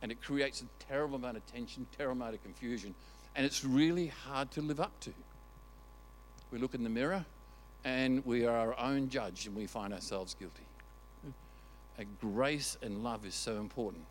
And 0.02 0.12
it 0.12 0.20
creates 0.20 0.60
a 0.60 0.84
terrible 0.84 1.16
amount 1.16 1.38
of 1.38 1.46
tension, 1.46 1.86
terrible 1.96 2.20
amount 2.20 2.34
of 2.34 2.42
confusion, 2.42 2.94
and 3.34 3.46
it's 3.46 3.64
really 3.64 4.08
hard 4.08 4.50
to 4.52 4.60
live 4.60 4.80
up 4.80 4.98
to. 5.00 5.14
We 6.50 6.58
look 6.58 6.74
in 6.74 6.84
the 6.84 6.90
mirror 6.90 7.24
and 7.84 8.24
we 8.26 8.44
are 8.44 8.54
our 8.54 8.78
own 8.78 9.08
judge 9.08 9.46
and 9.46 9.56
we 9.56 9.66
find 9.66 9.94
ourselves 9.94 10.34
guilty. 10.34 10.64
And 11.98 12.06
grace 12.20 12.76
and 12.82 13.04
love 13.04 13.26
is 13.26 13.34
so 13.34 13.56
important. 13.56 14.04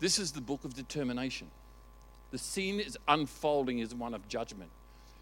This 0.00 0.18
is 0.18 0.32
the 0.32 0.40
book 0.40 0.64
of 0.64 0.74
determination. 0.74 1.48
The 2.30 2.38
scene 2.38 2.80
is 2.80 2.98
unfolding 3.06 3.78
is 3.78 3.94
one 3.94 4.14
of 4.14 4.26
judgment. 4.28 4.70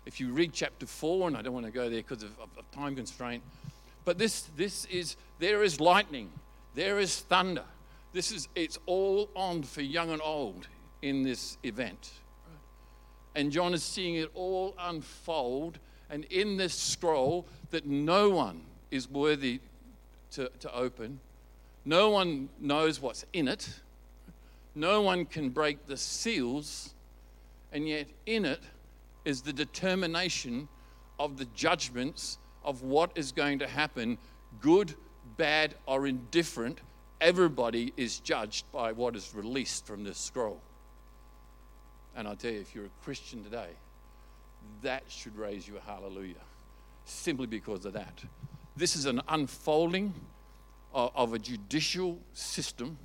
If 0.07 0.19
you 0.19 0.33
read 0.33 0.53
chapter 0.53 0.87
4, 0.87 1.29
and 1.29 1.37
I 1.37 1.43
don't 1.43 1.53
want 1.53 1.67
to 1.67 1.73
go 1.73 1.89
there 1.89 2.01
because 2.01 2.23
of, 2.23 2.31
of, 2.41 2.49
of 2.59 2.71
time 2.73 2.97
constraint, 2.97 3.43
but 4.05 4.19
this, 4.19 4.49
this 4.57 4.87
is, 4.87 5.17
there 5.39 5.63
is 5.63 5.79
lightning, 5.79 6.31
there 6.75 6.99
is 6.99 7.21
thunder. 7.21 7.65
This 8.13 8.33
is, 8.33 8.49
it's 8.55 8.79
all 8.87 9.31
on 9.37 9.63
for 9.63 9.83
young 9.83 10.11
and 10.11 10.21
old 10.23 10.67
in 11.03 11.23
this 11.23 11.59
event. 11.63 12.11
And 13.35 13.53
John 13.53 13.75
is 13.75 13.83
seeing 13.83 14.17
it 14.17 14.31
all 14.35 14.75
unfold, 14.79 15.79
and 16.11 16.25
in 16.25 16.57
this 16.57 16.75
scroll 16.75 17.47
that 17.71 17.87
no 17.87 18.31
one 18.31 18.63
is 18.91 19.09
worthy 19.09 19.61
to, 20.33 20.51
to 20.61 20.75
open. 20.75 21.21
No 21.85 22.11
one 22.11 22.49
knows 22.61 23.01
what's 23.01 23.25
in 23.33 23.49
it. 23.49 23.69
No 24.75 25.03
one 25.03 25.27
can 25.27 25.51
break 25.51 25.87
the 25.87 25.97
seals. 25.97 26.95
And 27.73 27.89
yet, 27.89 28.07
in 28.27 28.45
it 28.45 28.61
is 29.25 29.43
the 29.43 29.53
determination 29.53 30.69
of 31.19 31.37
the 31.37 31.47
judgments 31.55 32.39
of 32.65 32.83
what 32.83 33.13
is 33.15 33.33
going 33.33 33.59
to 33.61 33.67
happen 33.67 34.19
good, 34.61 34.95
bad, 35.37 35.75
or 35.87 36.07
indifferent. 36.07 36.81
Everybody 37.21 37.93
is 37.97 38.21
judged 38.21 38.71
by 38.73 38.93
what 38.93 39.17
is 39.17 39.35
released 39.35 39.87
from 39.87 40.05
this 40.05 40.19
scroll. 40.19 40.61
And 42.15 42.29
I 42.29 42.35
tell 42.35 42.51
you, 42.51 42.61
if 42.61 42.75
you're 42.75 42.87
a 42.87 43.05
Christian 43.05 43.43
today, 43.43 43.71
that 44.83 45.05
should 45.09 45.37
raise 45.37 45.67
you 45.67 45.77
a 45.77 45.81
hallelujah 45.81 46.35
simply 47.05 47.47
because 47.47 47.85
of 47.85 47.95
that. 47.95 48.23
This 48.77 48.97
is 48.97 49.07
an 49.07 49.21
unfolding 49.29 50.15
of, 50.95 51.13
of 51.15 51.35
a 51.35 51.39
judicial 51.39 52.19
system 52.33 52.99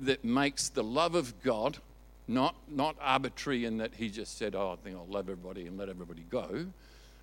that 0.00 0.24
makes 0.24 0.68
the 0.68 0.82
love 0.82 1.14
of 1.14 1.42
God 1.42 1.78
not, 2.26 2.54
not 2.68 2.96
arbitrary 3.00 3.64
in 3.64 3.78
that 3.78 3.94
he 3.94 4.08
just 4.08 4.38
said, 4.38 4.54
Oh, 4.54 4.72
I 4.72 4.84
think 4.84 4.96
I'll 4.96 5.06
love 5.06 5.28
everybody 5.28 5.66
and 5.66 5.76
let 5.76 5.88
everybody 5.88 6.24
go, 6.30 6.66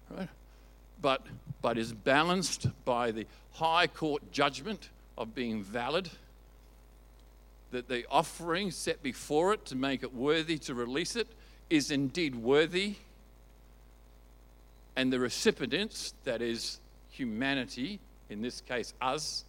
right? 0.10 0.28
But, 1.02 1.26
but 1.62 1.78
is 1.78 1.94
balanced 1.94 2.68
by 2.84 3.12
the 3.12 3.26
high 3.54 3.88
court 3.88 4.32
judgment 4.32 4.90
of 5.18 5.34
being 5.34 5.64
valid, 5.64 6.10
that 7.72 7.88
the 7.88 8.06
offering 8.10 8.72
set 8.72 9.02
before 9.02 9.54
it 9.54 9.66
to 9.66 9.76
make 9.76 10.04
it 10.04 10.14
worthy 10.14 10.58
to 10.60 10.74
release 10.74 11.16
it 11.16 11.28
is 11.70 11.92
indeed 11.92 12.36
worthy, 12.36 12.96
and 14.96 15.14
the 15.14 15.20
recipients, 15.20 16.14
that 16.24 16.42
is 16.42 16.80
humanity, 17.18 18.00
in 18.30 18.42
this 18.42 18.62
case 18.62 18.94
us, 19.02 19.44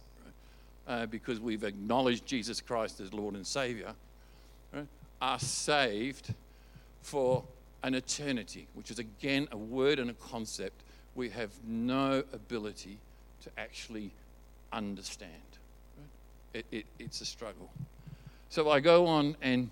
uh, 0.87 1.05
because 1.05 1.39
we've 1.39 1.63
acknowledged 1.63 2.25
Jesus 2.25 2.61
Christ 2.61 2.99
as 2.99 3.13
Lord 3.13 3.35
and 3.35 3.45
Savior, 3.45 3.93
right, 4.73 4.87
are 5.21 5.39
saved 5.39 6.33
for 7.01 7.43
an 7.83 7.93
eternity, 7.93 8.67
which 8.73 8.91
is 8.91 8.99
again 8.99 9.47
a 9.51 9.57
word 9.57 9.99
and 9.99 10.09
a 10.09 10.13
concept 10.13 10.81
we 11.15 11.29
have 11.29 11.51
no 11.67 12.23
ability 12.33 12.97
to 13.43 13.49
actually 13.57 14.11
understand. 14.71 15.31
Right? 15.97 16.61
It, 16.61 16.77
it, 16.77 16.85
it's 16.97 17.21
a 17.21 17.25
struggle. 17.25 17.69
So 18.49 18.69
I 18.69 18.79
go 18.79 19.05
on, 19.05 19.35
and 19.41 19.69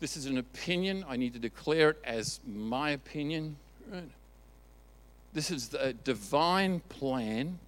this 0.00 0.16
is 0.16 0.26
an 0.26 0.38
opinion. 0.38 1.04
I 1.08 1.16
need 1.16 1.32
to 1.32 1.38
declare 1.38 1.90
it 1.90 1.98
as 2.04 2.40
my 2.46 2.90
opinion. 2.90 3.56
Right? 3.90 4.04
This 5.36 5.50
is 5.50 5.68
the 5.68 5.94
divine 6.02 6.80
plan 6.88 7.58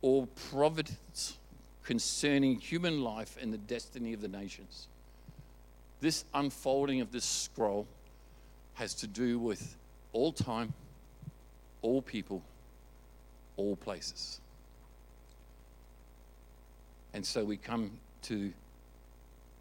or 0.00 0.26
providence 0.48 1.36
concerning 1.84 2.58
human 2.58 3.04
life 3.04 3.36
and 3.38 3.52
the 3.52 3.58
destiny 3.58 4.14
of 4.14 4.22
the 4.22 4.28
nations. 4.28 4.88
This 6.00 6.24
unfolding 6.32 7.02
of 7.02 7.12
this 7.12 7.26
scroll 7.26 7.86
has 8.72 8.94
to 8.94 9.06
do 9.06 9.38
with 9.38 9.76
all 10.14 10.32
time, 10.32 10.72
all 11.82 12.00
people, 12.00 12.40
all 13.58 13.76
places. 13.76 14.40
And 17.12 17.26
so 17.26 17.44
we 17.44 17.58
come 17.58 17.90
to 18.22 18.50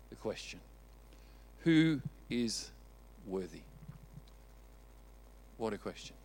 the 0.10 0.16
question 0.16 0.62
who 1.66 2.00
is 2.30 2.72
worthy? 3.28 3.64
What 5.58 5.74
a 5.74 5.78
question. 5.78 6.16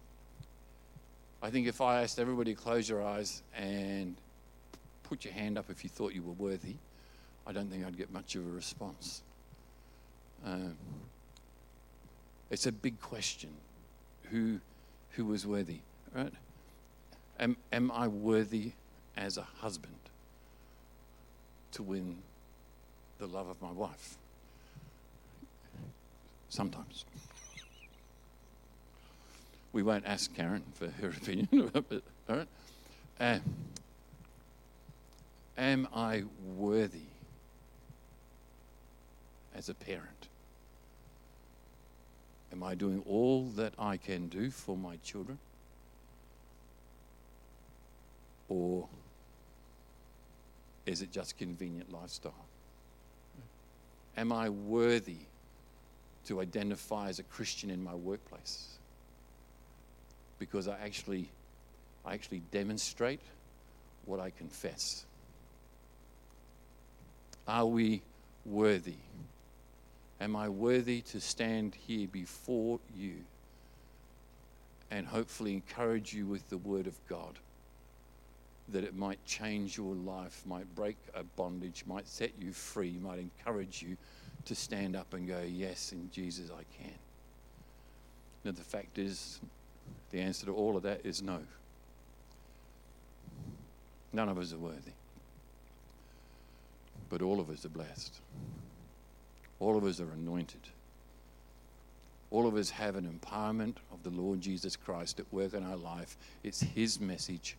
I 1.45 1.51
think 1.51 1.67
if 1.67 1.83
I 1.83 2.01
asked 2.01 2.19
everybody 2.19 2.55
to 2.55 2.61
close 2.61 2.89
your 2.89 3.05
eyes 3.05 3.43
and 3.55 4.17
put 5.03 5.27
your 5.27 5.35
hand 5.35 5.59
up 5.59 5.67
if 5.69 5.85
you 5.85 5.91
thought 5.91 6.15
you 6.15 6.23
were 6.23 6.33
worthy, 6.33 6.77
I 7.47 7.53
don't 7.53 7.69
think 7.71 7.85
I'd 7.85 7.99
get 7.99 8.11
much 8.11 8.35
of 8.35 8.47
a 8.47 8.51
response. 8.51 9.21
Um, 10.43 10.75
it's 12.51 12.65
a 12.65 12.73
big 12.73 12.99
question. 12.99 13.51
Who, 14.31 14.59
who 15.11 15.27
was 15.27 15.47
worthy, 15.47 15.81
right? 16.15 16.33
Am, 17.39 17.59
am 17.71 17.91
I 17.91 18.09
worthy 18.09 18.73
as 19.15 19.37
a 19.37 19.43
husband 19.43 19.93
to 21.73 21.83
win 21.83 22.17
the 23.19 23.27
love 23.27 23.49
of 23.49 23.61
my 23.61 23.71
wife? 23.71 24.17
Sometimes 26.49 27.05
we 29.75 29.83
won't 29.83 30.07
ask 30.07 30.35
Karen 30.35 30.63
for 30.73 30.89
her 31.03 31.09
opinion. 31.23 31.71
but, 31.73 32.03
all 32.31 32.37
right. 32.37 32.49
Uh, 33.21 33.39
am 35.59 35.87
I 35.95 36.23
worthy 36.57 37.11
as 39.55 39.69
a 39.69 39.75
parent? 39.75 40.29
Am 42.53 42.63
I 42.63 42.77
doing 42.77 43.03
all 43.07 43.47
that 43.57 43.75
I 43.77 43.97
can 43.97 44.29
do 44.29 44.49
for 44.51 44.77
my 44.77 44.97
children? 45.03 45.39
Or 48.49 48.87
is 50.87 51.03
it 51.03 51.11
just 51.11 51.37
convenient 51.37 51.93
lifestyle? 51.93 52.47
Am 54.17 54.31
I 54.31 54.51
worthy 54.51 55.17
to 56.27 56.41
identify 56.41 57.09
as 57.09 57.19
a 57.19 57.25
Christian 57.25 57.71
in 57.71 57.83
my 57.83 57.95
workplace? 57.95 58.79
Because 60.45 60.69
I 60.69 60.77
actually, 60.85 61.31
I 62.05 62.13
actually 62.13 62.43
demonstrate 62.51 63.21
what 64.05 64.21
I 64.21 64.29
confess. 64.29 65.07
Are 67.49 67.65
we 67.65 68.03
worthy? 68.45 68.99
Am 70.21 70.37
I 70.37 70.51
worthy 70.51 71.01
to 71.01 71.21
stand 71.21 71.75
here 71.75 72.07
before 72.07 72.79
you 72.95 73.15
and 74.91 75.07
hopefully 75.07 75.55
encourage 75.55 76.13
you 76.13 76.27
with 76.27 76.47
the 76.51 76.59
Word 76.59 76.87
of 76.87 76.95
God? 77.09 77.39
That 78.69 78.85
it 78.85 78.95
might 78.95 79.25
change 79.25 79.79
your 79.79 79.95
life, 79.95 80.43
might 80.45 80.75
break 80.75 80.99
a 81.15 81.23
bondage, 81.23 81.85
might 81.87 82.07
set 82.07 82.33
you 82.39 82.53
free, 82.53 82.99
might 83.03 83.19
encourage 83.19 83.81
you 83.81 83.97
to 84.45 84.55
stand 84.55 84.95
up 84.95 85.15
and 85.15 85.27
go, 85.27 85.41
Yes, 85.41 85.93
in 85.93 86.11
Jesus 86.11 86.51
I 86.51 86.65
can. 86.83 86.93
Now, 88.45 88.51
the 88.51 88.61
fact 88.61 88.99
is, 88.99 89.41
the 90.15 90.21
answer 90.21 90.47
to 90.47 90.55
all 90.55 90.77
of 90.77 90.85
that 90.85 91.01
is 91.03 91.23
no. 91.23 91.41
None 94.13 94.29
of 94.29 94.39
us 94.39 94.53
are 94.53 94.59
worthy. 94.59 94.93
But 97.11 97.21
all 97.21 97.41
of 97.41 97.51
us 97.51 97.65
are 97.65 97.71
blessed. 97.71 98.15
All 99.59 99.77
of 99.77 99.83
us 99.83 99.99
are 99.99 100.13
anointed. 100.13 100.61
All 102.31 102.47
of 102.47 102.55
us 102.55 102.71
have 102.71 102.95
an 102.95 103.09
empowerment 103.09 103.75
of 103.93 104.05
the 104.05 104.11
Lord 104.11 104.41
Jesus 104.41 104.77
Christ 104.77 105.19
at 105.19 105.27
work 105.33 105.53
in 105.53 105.65
our 105.65 105.77
life. 105.77 106.17
It's 106.45 106.61
His 106.61 107.01
message, 107.01 107.57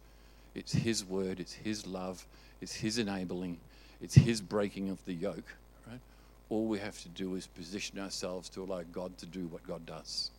it's 0.53 0.71
His 0.71 1.03
word, 1.03 1.41
it's 1.41 1.53
His 1.53 1.85
love, 1.85 2.25
it's 2.61 2.75
His 2.75 2.97
enabling, 2.99 3.57
it's 4.01 4.15
His 4.15 4.39
breaking 4.39 4.89
of 4.89 5.03
the 5.03 5.13
yoke. 5.13 5.55
Right? 5.85 5.99
All 6.49 6.67
we 6.67 6.79
have 6.79 7.01
to 7.01 7.09
do 7.09 7.35
is 7.35 7.47
position 7.47 7.99
ourselves 7.99 8.47
to 8.51 8.63
allow 8.63 8.83
God 8.93 9.17
to 9.17 9.25
do 9.25 9.45
what 9.47 9.67
God 9.67 9.85
does. 9.85 10.31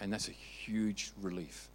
And 0.00 0.12
that's 0.12 0.28
a 0.28 0.32
huge 0.32 1.12
relief. 1.20 1.68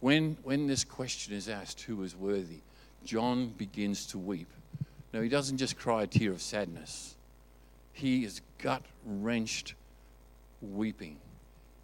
When, 0.00 0.36
when 0.42 0.66
this 0.66 0.84
question 0.84 1.34
is 1.34 1.48
asked, 1.48 1.80
who 1.82 2.02
is 2.02 2.14
worthy, 2.14 2.60
John 3.04 3.48
begins 3.48 4.06
to 4.08 4.18
weep. 4.18 4.48
No, 5.12 5.22
he 5.22 5.28
doesn't 5.28 5.58
just 5.58 5.78
cry 5.78 6.02
a 6.02 6.06
tear 6.06 6.32
of 6.32 6.42
sadness, 6.42 7.14
he 7.92 8.24
is 8.24 8.40
gut 8.58 8.82
wrenched 9.04 9.74
weeping. 10.60 11.16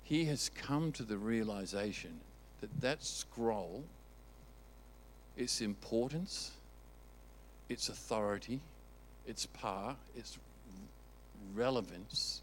He 0.02 0.24
has 0.24 0.50
come 0.54 0.90
to 0.92 1.04
the 1.04 1.16
realization 1.16 2.18
that 2.60 2.80
that 2.80 3.04
scroll, 3.04 3.84
its 5.36 5.60
importance, 5.60 6.50
its 7.68 7.88
authority, 7.88 8.60
its 9.26 9.46
power, 9.46 9.94
its 10.16 10.38
relevance, 11.54 12.42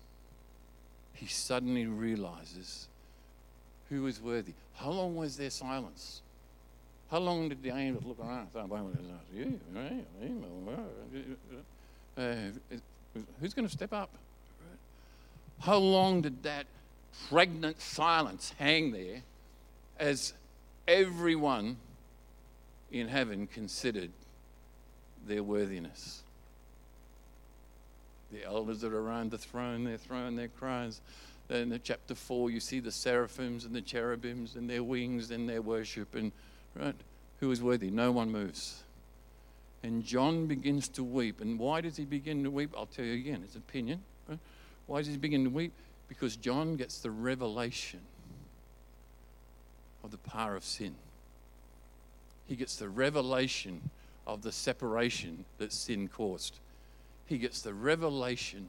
he 1.14 1.28
suddenly 1.28 1.86
realizes 1.86 2.88
who 3.90 4.06
is 4.08 4.22
worthy. 4.22 4.54
How 4.76 4.90
long 4.90 5.16
was 5.16 5.38
their 5.38 5.50
silence? 5.50 6.22
How 7.10 7.20
long 7.20 7.50
did 7.50 7.64
the 7.64 7.70
angels 7.70 8.04
look 8.06 8.20
around? 8.20 8.48
Who's 13.40 13.54
going 13.54 13.68
to 13.68 13.74
step 13.74 13.94
up? 13.94 14.10
How 15.60 15.78
long 15.78 16.22
did 16.22 16.44
that 16.44 16.66
pregnant 17.30 17.82
silence 17.82 18.54
hang 18.60 18.92
there 18.92 19.22
as 20.00 20.34
everyone 20.88 21.78
in 22.92 23.08
heaven 23.08 23.48
considered 23.48 24.12
their 25.26 25.44
worthiness? 25.44 26.24
The 28.32 28.44
elders 28.44 28.82
that 28.82 28.92
are 28.92 29.00
around 29.00 29.32
the 29.32 29.38
throne, 29.38 29.86
they're 29.86 29.98
throwing 29.98 30.36
their 30.36 30.50
crowns. 30.50 31.00
In 31.50 31.70
the 31.70 31.80
chapter 31.80 32.14
4, 32.14 32.50
you 32.50 32.60
see 32.60 32.80
the 32.80 32.92
seraphims 32.92 33.64
and 33.64 33.74
the 33.74 33.82
cherubims 33.82 34.56
and 34.56 34.70
their 34.70 34.84
wings 34.84 35.32
and 35.32 35.48
their 35.48 35.62
worship. 35.62 36.14
And 36.14 36.32
right, 36.76 36.96
who 37.40 37.52
is 37.52 37.62
worthy? 37.62 37.90
No 37.90 38.12
one 38.12 38.32
moves. 38.32 38.84
And 39.84 40.04
John 40.04 40.48
begins 40.48 40.90
to 40.90 41.04
weep. 41.04 41.40
And 41.40 41.58
why 41.58 41.82
does 41.82 41.96
he 41.96 42.04
begin 42.04 42.44
to 42.44 42.52
weep? 42.52 42.74
I'll 42.76 42.88
tell 42.88 43.06
you 43.06 43.14
again, 43.14 43.42
it's 43.44 43.56
opinion. 43.56 44.02
Right? 44.28 44.40
Why 44.88 45.00
does 45.00 45.08
he 45.08 45.18
begin 45.18 45.46
to 45.46 45.50
weep? 45.50 45.72
Because 46.10 46.36
John 46.36 46.76
gets 46.76 47.00
the 47.00 47.12
revelation 47.12 48.02
of 50.04 50.12
the 50.12 50.18
power 50.18 50.56
of 50.56 50.64
sin. 50.64 50.96
He 52.48 52.56
gets 52.56 52.76
the 52.78 52.90
revelation 52.90 53.90
of 54.26 54.42
the 54.42 54.52
separation 54.52 55.46
that 55.58 55.72
sin 55.72 56.08
caused. 56.10 56.60
He 57.26 57.38
gets 57.38 57.62
the 57.62 57.74
revelation 57.74 58.68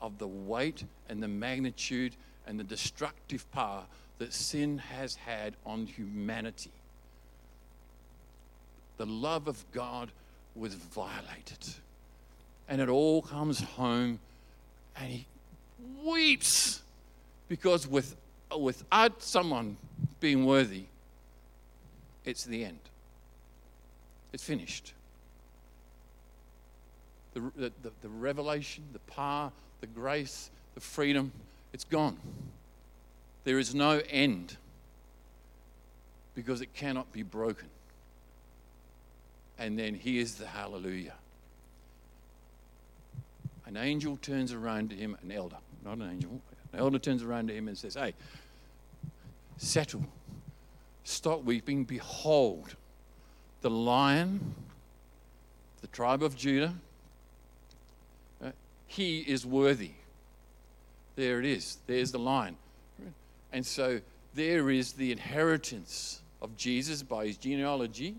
of 0.00 0.18
the 0.18 0.26
weight 0.26 0.84
and 1.08 1.22
the 1.22 1.28
magnitude 1.28 2.14
and 2.46 2.58
the 2.58 2.64
destructive 2.64 3.50
power 3.52 3.84
that 4.18 4.32
sin 4.32 4.78
has 4.78 5.14
had 5.14 5.54
on 5.64 5.86
humanity. 5.86 6.72
The 8.96 9.06
love 9.06 9.46
of 9.46 9.64
God 9.72 10.10
was 10.56 10.74
violated. 10.74 11.74
And 12.68 12.80
it 12.80 12.88
all 12.88 13.22
comes 13.22 13.60
home, 13.60 14.18
and 14.96 15.10
he 15.10 15.26
weeps 16.04 16.82
because 17.48 17.86
with, 17.86 18.16
without 18.58 19.12
uh, 19.12 19.14
someone 19.20 19.76
being 20.20 20.44
worthy, 20.44 20.84
it's 22.24 22.44
the 22.44 22.64
end. 22.64 22.80
It's 24.32 24.44
finished. 24.44 24.92
The, 27.32 27.40
the, 27.56 27.72
the, 27.82 27.92
the 28.02 28.08
revelation, 28.08 28.84
the 28.92 28.98
power, 29.00 29.50
the 29.80 29.86
grace, 29.86 30.50
the 30.74 30.80
freedom, 30.80 31.32
it's 31.72 31.84
gone. 31.84 32.18
There 33.44 33.58
is 33.58 33.74
no 33.74 34.00
end 34.10 34.56
because 36.34 36.60
it 36.60 36.74
cannot 36.74 37.12
be 37.12 37.22
broken. 37.22 37.68
And 39.58 39.78
then 39.78 39.94
here's 39.94 40.34
the 40.34 40.46
hallelujah. 40.46 41.14
An 43.66 43.76
angel 43.76 44.16
turns 44.22 44.52
around 44.52 44.90
to 44.90 44.96
him, 44.96 45.16
an 45.22 45.32
elder, 45.32 45.56
not 45.84 45.98
an 45.98 46.10
angel, 46.10 46.40
an 46.72 46.78
elder 46.78 46.98
turns 46.98 47.22
around 47.22 47.48
to 47.48 47.54
him 47.54 47.68
and 47.68 47.76
says, 47.76 47.94
Hey, 47.94 48.14
settle, 49.56 50.04
stop 51.04 51.42
weeping. 51.44 51.84
Behold, 51.84 52.76
the 53.60 53.70
lion, 53.70 54.54
the 55.80 55.86
tribe 55.88 56.22
of 56.22 56.36
Judah, 56.36 56.74
he 58.88 59.20
is 59.20 59.46
worthy. 59.46 59.92
There 61.14 61.38
it 61.38 61.44
is. 61.44 61.78
There's 61.86 62.10
the 62.10 62.18
line. 62.18 62.56
And 63.52 63.64
so 63.64 64.00
there 64.34 64.70
is 64.70 64.92
the 64.92 65.12
inheritance 65.12 66.20
of 66.42 66.56
Jesus 66.56 67.02
by 67.02 67.26
his 67.26 67.36
genealogy, 67.36 68.16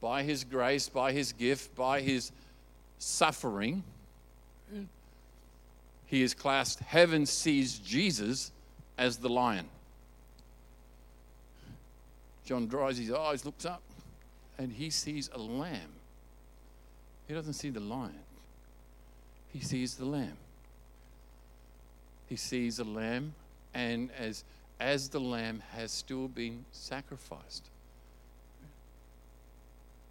by 0.00 0.22
his 0.22 0.44
grace, 0.44 0.88
by 0.88 1.12
his 1.12 1.32
gift, 1.32 1.74
by 1.74 2.00
his 2.00 2.32
suffering. 2.98 3.82
He 6.06 6.22
is 6.22 6.32
classed, 6.32 6.80
heaven 6.80 7.26
sees 7.26 7.78
Jesus 7.78 8.52
as 8.96 9.16
the 9.18 9.28
lion. 9.28 9.66
John 12.44 12.68
dries 12.68 12.98
his 12.98 13.10
eyes, 13.10 13.44
looks 13.44 13.66
up, 13.66 13.82
and 14.58 14.72
he 14.72 14.90
sees 14.90 15.28
a 15.34 15.38
lamb. 15.38 15.90
He 17.26 17.34
doesn't 17.34 17.54
see 17.54 17.70
the 17.70 17.80
lion 17.80 18.25
he 19.56 19.64
sees 19.64 19.94
the 19.94 20.04
lamb. 20.04 20.36
He 22.28 22.36
sees 22.36 22.78
a 22.78 22.84
lamb, 22.84 23.32
and 23.72 24.10
as, 24.18 24.44
as 24.78 25.08
the 25.08 25.20
lamb 25.20 25.62
has 25.72 25.90
still 25.90 26.28
been 26.28 26.66
sacrificed. 26.72 27.64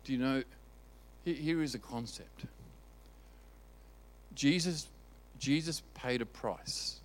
Do 0.03 0.13
you 0.13 0.17
know? 0.17 0.43
Here 1.25 1.61
is 1.61 1.75
a 1.75 1.79
concept. 1.79 2.45
Jesus, 4.33 4.87
Jesus 5.37 5.83
paid 5.93 6.21
a 6.21 6.25
price 6.25 6.99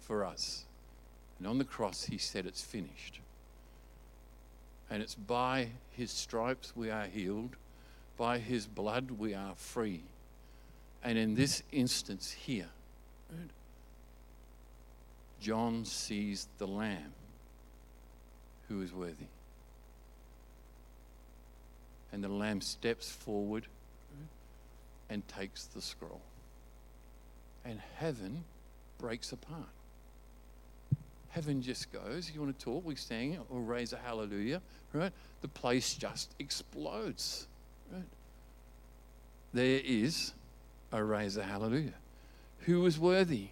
for 0.00 0.24
us. 0.24 0.64
And 1.38 1.46
on 1.46 1.58
the 1.58 1.64
cross, 1.64 2.04
he 2.04 2.18
said, 2.18 2.44
It's 2.44 2.62
finished. 2.62 3.20
And 4.90 5.00
it's 5.00 5.14
by 5.14 5.68
his 5.92 6.10
stripes 6.10 6.72
we 6.74 6.90
are 6.90 7.06
healed, 7.06 7.54
by 8.16 8.38
his 8.38 8.66
blood 8.66 9.12
we 9.12 9.32
are 9.32 9.54
free. 9.54 10.02
And 11.02 11.16
in 11.16 11.34
this 11.34 11.62
instance 11.72 12.30
here, 12.30 12.68
John 15.40 15.84
sees 15.84 16.46
the 16.58 16.66
Lamb 16.66 17.12
who 18.68 18.82
is 18.82 18.92
worthy. 18.92 19.26
And 22.12 22.22
the 22.22 22.28
Lamb 22.28 22.60
steps 22.60 23.10
forward 23.10 23.66
and 25.08 25.26
takes 25.28 25.64
the 25.64 25.80
scroll. 25.80 26.20
And 27.64 27.80
heaven 27.96 28.44
breaks 28.98 29.32
apart. 29.32 29.68
Heaven 31.30 31.62
just 31.62 31.92
goes. 31.92 32.30
You 32.32 32.40
want 32.40 32.58
to 32.58 32.64
talk? 32.64 32.84
We 32.84 32.96
sing 32.96 33.38
or 33.48 33.60
raise 33.60 33.92
a 33.92 33.96
hallelujah, 33.96 34.60
right? 34.92 35.12
The 35.42 35.48
place 35.48 35.94
just 35.94 36.34
explodes, 36.38 37.46
right? 37.92 38.02
There 39.54 39.80
is 39.84 40.32
raise 40.98 41.36
a 41.36 41.44
hallelujah. 41.44 41.94
Who 42.60 42.84
is 42.86 42.98
worthy? 42.98 43.48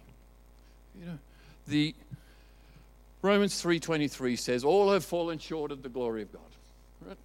You 0.99 1.05
know, 1.05 1.19
the 1.67 1.95
Romans 3.21 3.61
3:23 3.61 4.35
says, 4.35 4.63
"All 4.63 4.91
have 4.91 5.05
fallen 5.05 5.39
short 5.39 5.71
of 5.71 5.83
the 5.83 5.89
glory 5.89 6.21
of 6.21 6.31
God." 6.31 6.41
Right? 7.01 7.17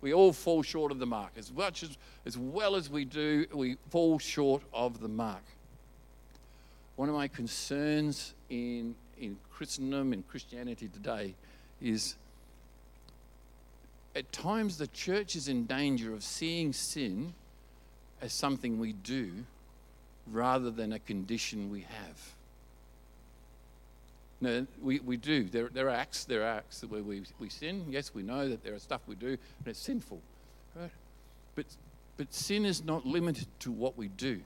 We 0.00 0.12
all 0.12 0.32
fall 0.32 0.62
short 0.62 0.92
of 0.92 0.98
the 0.98 1.06
mark. 1.06 1.32
As 1.36 1.52
much 1.52 1.82
as 1.82 1.96
as 2.24 2.36
well 2.36 2.76
as 2.76 2.88
we 2.90 3.04
do, 3.04 3.46
we 3.52 3.76
fall 3.90 4.18
short 4.18 4.62
of 4.72 5.00
the 5.00 5.08
mark. 5.08 5.44
One 6.96 7.08
of 7.08 7.14
my 7.14 7.28
concerns 7.28 8.34
in 8.48 8.96
in 9.18 9.38
Christendom 9.52 10.12
in 10.12 10.22
Christianity 10.24 10.88
today 10.88 11.34
is 11.80 12.16
at 14.14 14.32
times 14.32 14.78
the 14.78 14.88
church 14.88 15.36
is 15.36 15.46
in 15.46 15.66
danger 15.66 16.12
of 16.12 16.24
seeing 16.24 16.72
sin 16.72 17.34
as 18.20 18.32
something 18.32 18.78
we 18.78 18.92
do 18.92 19.44
rather 20.30 20.70
than 20.70 20.92
a 20.92 20.98
condition 20.98 21.70
we 21.70 21.80
have. 21.80 22.34
No, 24.40 24.66
we, 24.80 25.00
we 25.00 25.16
do. 25.16 25.44
There, 25.44 25.68
there 25.68 25.88
are 25.88 25.94
acts, 25.94 26.24
there 26.24 26.42
are 26.42 26.58
acts 26.58 26.82
where 26.88 27.02
we, 27.02 27.22
we 27.38 27.50
sin. 27.50 27.84
Yes, 27.90 28.14
we 28.14 28.22
know 28.22 28.48
that 28.48 28.64
there 28.64 28.74
are 28.74 28.78
stuff 28.78 29.02
we 29.06 29.14
do 29.14 29.28
and 29.28 29.66
it's 29.66 29.78
sinful. 29.78 30.20
Right? 30.74 30.90
But, 31.54 31.66
but 32.16 32.32
sin 32.32 32.64
is 32.64 32.82
not 32.82 33.04
limited 33.04 33.46
to 33.60 33.70
what 33.70 33.98
we 33.98 34.08
do. 34.08 34.40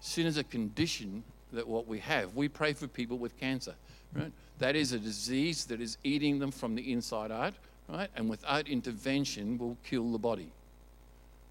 Sin 0.00 0.26
is 0.26 0.36
a 0.36 0.44
condition 0.44 1.22
that 1.52 1.66
what 1.66 1.86
we 1.86 2.00
have. 2.00 2.34
We 2.34 2.48
pray 2.48 2.72
for 2.72 2.88
people 2.88 3.16
with 3.16 3.38
cancer, 3.38 3.74
right? 4.14 4.32
That 4.58 4.76
is 4.76 4.92
a 4.92 4.98
disease 4.98 5.64
that 5.66 5.80
is 5.80 5.96
eating 6.04 6.38
them 6.38 6.50
from 6.50 6.74
the 6.74 6.92
inside 6.92 7.30
out, 7.30 7.54
right? 7.88 8.10
And 8.16 8.28
without 8.28 8.68
intervention 8.68 9.58
will 9.58 9.76
kill 9.84 10.10
the 10.12 10.18
body. 10.18 10.50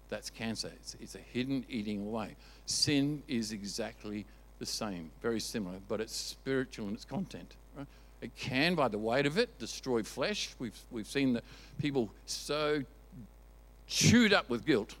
That's 0.08 0.30
cancer. 0.30 0.70
It's, 0.76 0.96
it's 1.00 1.14
a 1.14 1.18
hidden 1.32 1.64
eating 1.68 2.00
away. 2.02 2.36
Sin 2.66 3.22
is 3.28 3.52
exactly 3.52 4.26
the 4.58 4.66
same, 4.66 5.10
very 5.20 5.40
similar, 5.40 5.76
but 5.88 6.00
it's 6.00 6.14
spiritual 6.14 6.88
in 6.88 6.94
its 6.94 7.04
content. 7.04 7.54
Right? 7.76 7.86
It 8.20 8.34
can, 8.36 8.74
by 8.74 8.88
the 8.88 8.98
weight 8.98 9.26
of 9.26 9.38
it, 9.38 9.58
destroy 9.58 10.02
flesh. 10.02 10.54
We've, 10.58 10.78
we've 10.90 11.06
seen 11.06 11.34
that 11.34 11.44
people 11.78 12.10
so 12.26 12.82
chewed 13.86 14.32
up 14.32 14.48
with 14.48 14.64
guilt 14.64 14.94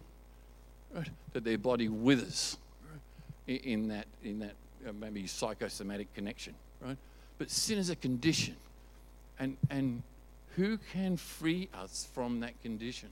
right, 0.94 1.08
that 1.32 1.44
their 1.44 1.58
body 1.58 1.88
withers 1.88 2.58
right, 2.90 3.64
in 3.64 3.88
that, 3.88 4.06
in 4.22 4.40
that 4.40 4.54
uh, 4.86 4.92
maybe 4.92 5.26
psychosomatic 5.26 6.12
connection. 6.14 6.54
Right? 6.80 6.98
But 7.38 7.50
sin 7.50 7.78
is 7.78 7.90
a 7.90 7.96
condition. 7.96 8.56
And, 9.38 9.56
and 9.70 10.02
who 10.56 10.78
can 10.92 11.16
free 11.16 11.68
us 11.74 12.08
from 12.14 12.40
that 12.40 12.60
condition? 12.62 13.08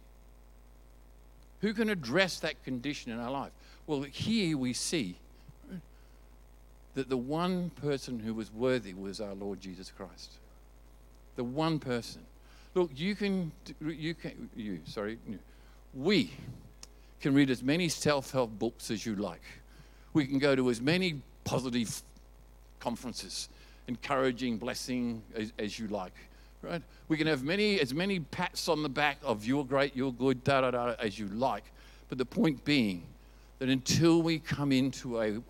Who 1.63 1.73
can 1.73 1.89
address 1.89 2.41
that 2.41 2.63
condition 2.65 3.13
in 3.13 3.21
our 3.21 3.31
life? 3.31 3.53
Well, 3.87 4.03
here 4.03 4.59
we 4.59 4.73
see 4.73 5.17
that 6.95 7.09
the 7.09 7.17
one 7.17 7.71
person 7.71 8.19
who 8.19 8.35
was 8.35 8.53
worthy 8.53 8.93
was 8.93 9.21
our 9.21 9.35
Lord 9.35 9.61
Jesus 9.61 9.91
Christ. 9.97 10.33
The 11.37 11.45
one 11.45 11.79
person. 11.79 12.23
Look, 12.75 12.91
you 12.95 13.15
can, 13.15 13.53
you 13.81 14.15
can, 14.15 14.51
you, 14.57 14.81
sorry, 14.85 15.19
we 15.95 16.33
can 17.21 17.33
read 17.33 17.49
as 17.49 17.63
many 17.63 17.89
self 17.89 18.33
help 18.33 18.59
books 18.59 18.91
as 18.91 19.07
you 19.07 19.15
like. 19.15 19.43
We 20.13 20.27
can 20.27 20.39
go 20.39 20.55
to 20.57 20.69
as 20.69 20.81
many 20.81 21.23
positive 21.45 22.03
conferences, 22.81 23.49
encouraging, 23.87 24.59
blessing 24.59 25.23
as, 25.35 25.53
as 25.59 25.79
you 25.79 25.87
like, 25.89 26.15
right? 26.63 26.83
We 27.09 27.17
can 27.17 27.27
have 27.27 27.43
many, 27.43 27.81
as 27.81 27.93
many 27.93 28.21
pats 28.21 28.69
on 28.69 28.83
the 28.83 28.89
back 28.89 29.19
of 29.23 29.45
you're 29.45 29.65
great, 29.65 29.95
you're 29.95 30.13
good, 30.13 30.43
da 30.45 30.63
da 30.63 30.71
da, 30.71 30.95
as 30.99 31.19
you 31.19 31.27
like. 31.29 31.65
But 32.09 32.19
the 32.19 32.25
point 32.25 32.65
being 32.65 33.03
that 33.59 33.69
until 33.69 34.23
we 34.23 34.39
come 34.39 34.73
into 34.73 35.21
a, 35.21 35.41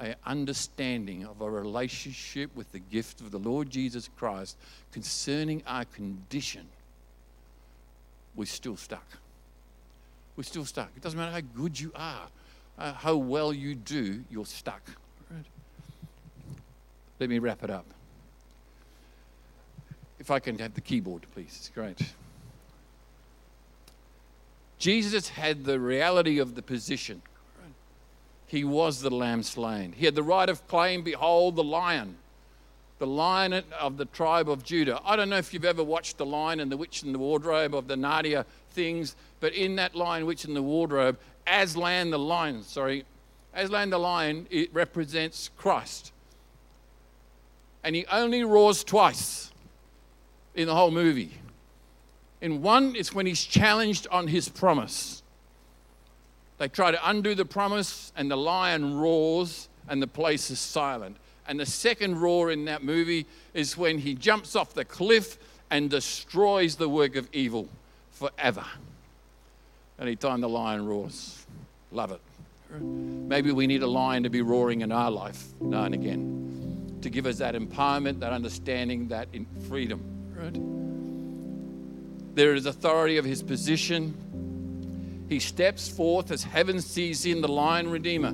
a 0.00 0.14
understanding 0.26 1.24
of 1.24 1.40
a 1.40 1.50
relationship 1.50 2.54
with 2.56 2.70
the 2.72 2.78
gift 2.78 3.20
of 3.20 3.30
the 3.30 3.38
Lord 3.38 3.70
Jesus 3.70 4.08
Christ 4.16 4.56
concerning 4.92 5.62
our 5.66 5.84
condition, 5.84 6.66
we're 8.34 8.46
still 8.46 8.76
stuck. 8.76 9.06
We're 10.36 10.44
still 10.44 10.64
stuck. 10.64 10.90
It 10.96 11.02
doesn't 11.02 11.18
matter 11.18 11.32
how 11.32 11.40
good 11.40 11.78
you 11.78 11.92
are, 11.94 12.28
uh, 12.78 12.92
how 12.94 13.16
well 13.16 13.52
you 13.52 13.74
do, 13.74 14.24
you're 14.30 14.46
stuck. 14.46 14.82
Right? 15.30 15.44
Let 17.20 17.28
me 17.28 17.38
wrap 17.38 17.62
it 17.62 17.70
up. 17.70 17.86
If 20.22 20.30
I 20.30 20.38
can 20.38 20.56
have 20.60 20.74
the 20.74 20.80
keyboard, 20.80 21.26
please. 21.34 21.56
It's 21.58 21.68
great. 21.68 21.98
Jesus 24.78 25.30
had 25.30 25.64
the 25.64 25.80
reality 25.80 26.38
of 26.38 26.54
the 26.54 26.62
position. 26.62 27.22
He 28.46 28.62
was 28.62 29.00
the 29.00 29.10
lamb 29.10 29.42
slain. 29.42 29.92
He 29.96 30.04
had 30.04 30.14
the 30.14 30.22
right 30.22 30.48
of 30.48 30.64
claim, 30.68 31.02
behold, 31.02 31.56
the 31.56 31.64
lion, 31.64 32.18
the 33.00 33.06
lion 33.08 33.64
of 33.80 33.96
the 33.96 34.04
tribe 34.04 34.48
of 34.48 34.62
Judah. 34.62 35.00
I 35.04 35.16
don't 35.16 35.28
know 35.28 35.38
if 35.38 35.52
you've 35.52 35.64
ever 35.64 35.82
watched 35.82 36.18
The 36.18 36.26
Lion 36.26 36.60
and 36.60 36.70
the 36.70 36.76
Witch 36.76 37.02
in 37.02 37.10
the 37.10 37.18
Wardrobe 37.18 37.74
of 37.74 37.88
the 37.88 37.96
Narnia 37.96 38.44
things, 38.70 39.16
but 39.40 39.52
in 39.54 39.74
that 39.74 39.96
Lion, 39.96 40.24
Witch 40.24 40.44
in 40.44 40.54
the 40.54 40.62
Wardrobe, 40.62 41.18
Aslan 41.48 42.10
the 42.10 42.18
lion, 42.18 42.62
sorry, 42.62 43.04
Aslan 43.54 43.90
the 43.90 43.98
lion, 43.98 44.46
it 44.50 44.72
represents 44.72 45.50
Christ. 45.56 46.12
And 47.82 47.96
he 47.96 48.06
only 48.06 48.44
roars 48.44 48.84
twice 48.84 49.51
in 50.54 50.66
the 50.66 50.74
whole 50.74 50.90
movie. 50.90 51.32
In 52.40 52.62
one, 52.62 52.96
it's 52.96 53.14
when 53.14 53.26
he's 53.26 53.44
challenged 53.44 54.06
on 54.10 54.28
his 54.28 54.48
promise. 54.48 55.22
They 56.58 56.68
try 56.68 56.90
to 56.90 57.08
undo 57.08 57.34
the 57.34 57.44
promise, 57.44 58.12
and 58.16 58.30
the 58.30 58.36
lion 58.36 58.98
roars, 58.98 59.68
and 59.88 60.02
the 60.02 60.06
place 60.06 60.50
is 60.50 60.58
silent. 60.58 61.16
And 61.46 61.58
the 61.58 61.66
second 61.66 62.20
roar 62.20 62.50
in 62.50 62.64
that 62.66 62.84
movie 62.84 63.26
is 63.54 63.76
when 63.76 63.98
he 63.98 64.14
jumps 64.14 64.54
off 64.54 64.74
the 64.74 64.84
cliff 64.84 65.38
and 65.70 65.90
destroys 65.90 66.76
the 66.76 66.88
work 66.88 67.16
of 67.16 67.28
evil 67.32 67.68
forever. 68.12 68.64
Anytime 69.98 70.40
the 70.40 70.48
lion 70.48 70.86
roars, 70.86 71.46
love 71.90 72.12
it. 72.12 72.20
Maybe 72.80 73.52
we 73.52 73.66
need 73.66 73.82
a 73.82 73.86
lion 73.86 74.22
to 74.22 74.30
be 74.30 74.40
roaring 74.40 74.80
in 74.80 74.92
our 74.92 75.10
life 75.10 75.44
now 75.60 75.84
and 75.84 75.94
again 75.94 76.98
to 77.02 77.10
give 77.10 77.26
us 77.26 77.38
that 77.38 77.54
empowerment, 77.54 78.20
that 78.20 78.32
understanding, 78.32 79.08
that 79.08 79.28
freedom. 79.68 80.21
There 82.34 82.54
is 82.54 82.66
authority 82.66 83.18
of 83.18 83.24
his 83.24 83.42
position. 83.42 85.26
He 85.28 85.38
steps 85.38 85.88
forth 85.88 86.30
as 86.30 86.42
heaven 86.42 86.80
sees 86.80 87.24
him, 87.24 87.40
the 87.40 87.48
lion 87.48 87.90
redeemer. 87.90 88.32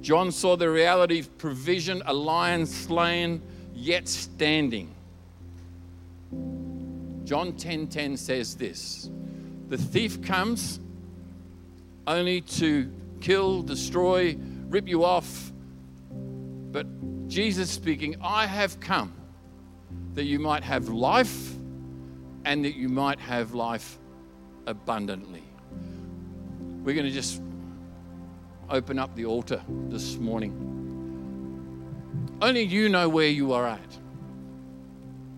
John 0.00 0.30
saw 0.30 0.56
the 0.56 0.70
reality 0.70 1.20
of 1.20 1.38
provision, 1.38 2.02
a 2.06 2.14
lion 2.14 2.66
slain, 2.66 3.42
yet 3.74 4.08
standing. 4.08 4.94
John 7.24 7.52
10:10 7.52 7.58
10, 7.58 7.86
10 7.88 8.16
says 8.16 8.54
this: 8.54 9.10
The 9.68 9.76
thief 9.76 10.22
comes 10.22 10.80
only 12.06 12.40
to 12.40 12.90
kill, 13.20 13.62
destroy, 13.62 14.36
rip 14.68 14.88
you 14.88 15.04
off. 15.04 15.52
But 16.72 16.86
Jesus 17.28 17.70
speaking, 17.70 18.16
I 18.22 18.46
have 18.46 18.80
come 18.80 19.12
that 20.14 20.24
you 20.24 20.38
might 20.38 20.62
have 20.64 20.88
life 20.88 21.54
and 22.44 22.64
that 22.64 22.74
you 22.74 22.88
might 22.88 23.20
have 23.20 23.54
life 23.54 23.98
abundantly. 24.66 25.44
We're 26.82 26.94
going 26.94 27.06
to 27.06 27.12
just 27.12 27.42
open 28.70 28.98
up 28.98 29.14
the 29.14 29.26
altar 29.26 29.62
this 29.88 30.16
morning. 30.16 30.64
Only 32.40 32.62
you 32.62 32.88
know 32.88 33.08
where 33.08 33.28
you 33.28 33.52
are 33.52 33.66
at. 33.66 33.98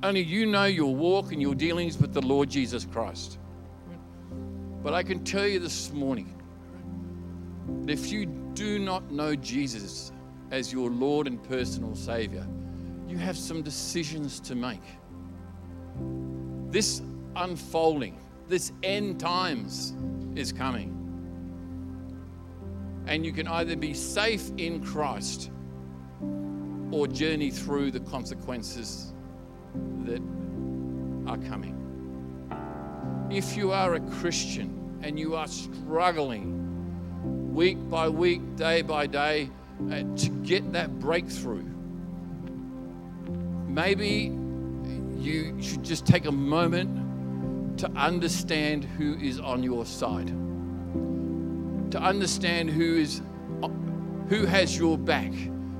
Only 0.02 0.22
you 0.22 0.46
know 0.46 0.64
your 0.64 0.94
walk 0.94 1.32
and 1.32 1.40
your 1.40 1.54
dealings 1.54 1.98
with 1.98 2.12
the 2.12 2.22
Lord 2.22 2.48
Jesus 2.48 2.84
Christ. 2.84 3.38
But 4.82 4.94
I 4.94 5.02
can 5.02 5.24
tell 5.24 5.46
you 5.46 5.58
this 5.58 5.92
morning 5.92 6.34
that 7.82 7.90
if 7.90 8.10
you 8.10 8.26
do 8.54 8.78
not 8.78 9.10
know 9.10 9.34
Jesus 9.34 10.12
as 10.50 10.72
your 10.72 10.90
Lord 10.90 11.26
and 11.26 11.42
personal 11.42 11.94
Savior, 11.94 12.46
you 13.10 13.18
have 13.18 13.36
some 13.36 13.60
decisions 13.60 14.38
to 14.38 14.54
make. 14.54 14.84
This 16.70 17.02
unfolding, 17.34 18.20
this 18.46 18.70
end 18.84 19.18
times 19.18 19.94
is 20.36 20.52
coming. 20.52 20.96
And 23.06 23.26
you 23.26 23.32
can 23.32 23.48
either 23.48 23.74
be 23.74 23.94
safe 23.94 24.52
in 24.58 24.84
Christ 24.84 25.50
or 26.92 27.08
journey 27.08 27.50
through 27.50 27.90
the 27.90 28.00
consequences 28.00 29.12
that 30.04 30.22
are 31.26 31.38
coming. 31.48 31.76
If 33.28 33.56
you 33.56 33.72
are 33.72 33.94
a 33.94 34.00
Christian 34.00 35.00
and 35.02 35.18
you 35.18 35.34
are 35.34 35.48
struggling 35.48 37.52
week 37.52 37.76
by 37.90 38.08
week, 38.08 38.54
day 38.54 38.82
by 38.82 39.08
day, 39.08 39.50
uh, 39.90 40.04
to 40.16 40.28
get 40.44 40.72
that 40.72 41.00
breakthrough, 41.00 41.64
maybe 43.74 44.37
you 45.18 45.61
should 45.62 45.83
just 45.83 46.06
take 46.06 46.26
a 46.26 46.33
moment 46.33 47.78
to 47.78 47.90
understand 47.92 48.85
who 48.85 49.14
is 49.14 49.38
on 49.40 49.62
your 49.62 49.87
side, 49.87 50.28
to 51.90 51.98
understand 51.98 52.70
who 52.70 52.96
is 52.96 53.22
who 54.28 54.46
has 54.46 54.78
your 54.78 54.96
back, 54.96 55.33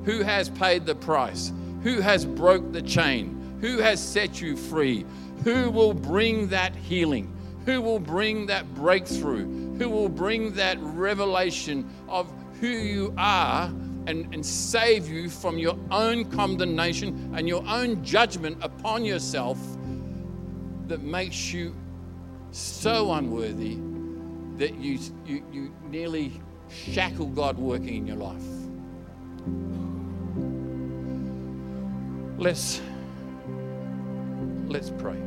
who 0.05 0.22
has 0.22 0.48
paid 0.50 0.85
the 0.85 0.94
price, 0.94 1.53
who 1.83 2.00
has 2.00 2.24
broke 2.24 2.72
the 2.72 2.83
chain, 2.83 3.59
who 3.61 3.79
has 3.79 4.03
set 4.03 4.40
you 4.40 4.57
free? 4.57 5.05
Who 5.44 5.70
will 5.70 5.94
bring 5.94 6.48
that 6.48 6.74
healing? 6.74 7.35
Who 7.64 7.81
will 7.81 8.00
bring 8.00 8.46
that 8.46 8.74
breakthrough? 8.74 9.76
Who 9.79 9.88
will 9.88 10.09
bring 10.09 10.53
that 10.55 10.79
revelation 10.81 11.88
of 12.09 12.31
who 12.61 12.66
you 12.66 13.14
are 13.16 13.68
and, 14.06 14.32
and 14.34 14.44
save 14.44 15.08
you 15.08 15.28
from 15.28 15.58
your 15.58 15.76
own 15.90 16.24
condemnation 16.30 17.32
and 17.34 17.48
your 17.48 17.64
own 17.66 18.02
judgment 18.04 18.58
upon 18.62 19.04
yourself 19.04 19.58
that 20.86 21.02
makes 21.02 21.52
you 21.52 21.74
so 22.50 23.12
unworthy 23.12 23.78
that 24.56 24.74
you, 24.74 24.98
you, 25.24 25.44
you 25.52 25.72
nearly 25.88 26.40
shackle 26.68 27.26
God 27.26 27.58
working 27.58 27.96
in 27.96 28.06
your 28.06 28.16
life? 28.16 28.42
Let's 32.38 32.80
let's 34.66 34.90
pray. 34.90 35.20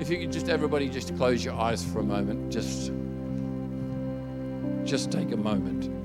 If 0.00 0.08
you 0.08 0.18
could 0.18 0.32
just 0.32 0.48
everybody 0.48 0.88
just 0.88 1.14
close 1.16 1.44
your 1.44 1.54
eyes 1.54 1.84
for 1.84 2.00
a 2.00 2.02
moment, 2.02 2.50
just 2.50 2.90
just 4.84 5.12
take 5.12 5.32
a 5.32 5.36
moment. 5.36 6.01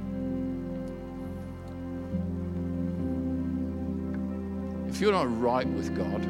If 4.97 5.01
you're 5.01 5.11
not 5.11 5.39
right 5.39 5.67
with 5.67 5.95
God, 5.95 6.23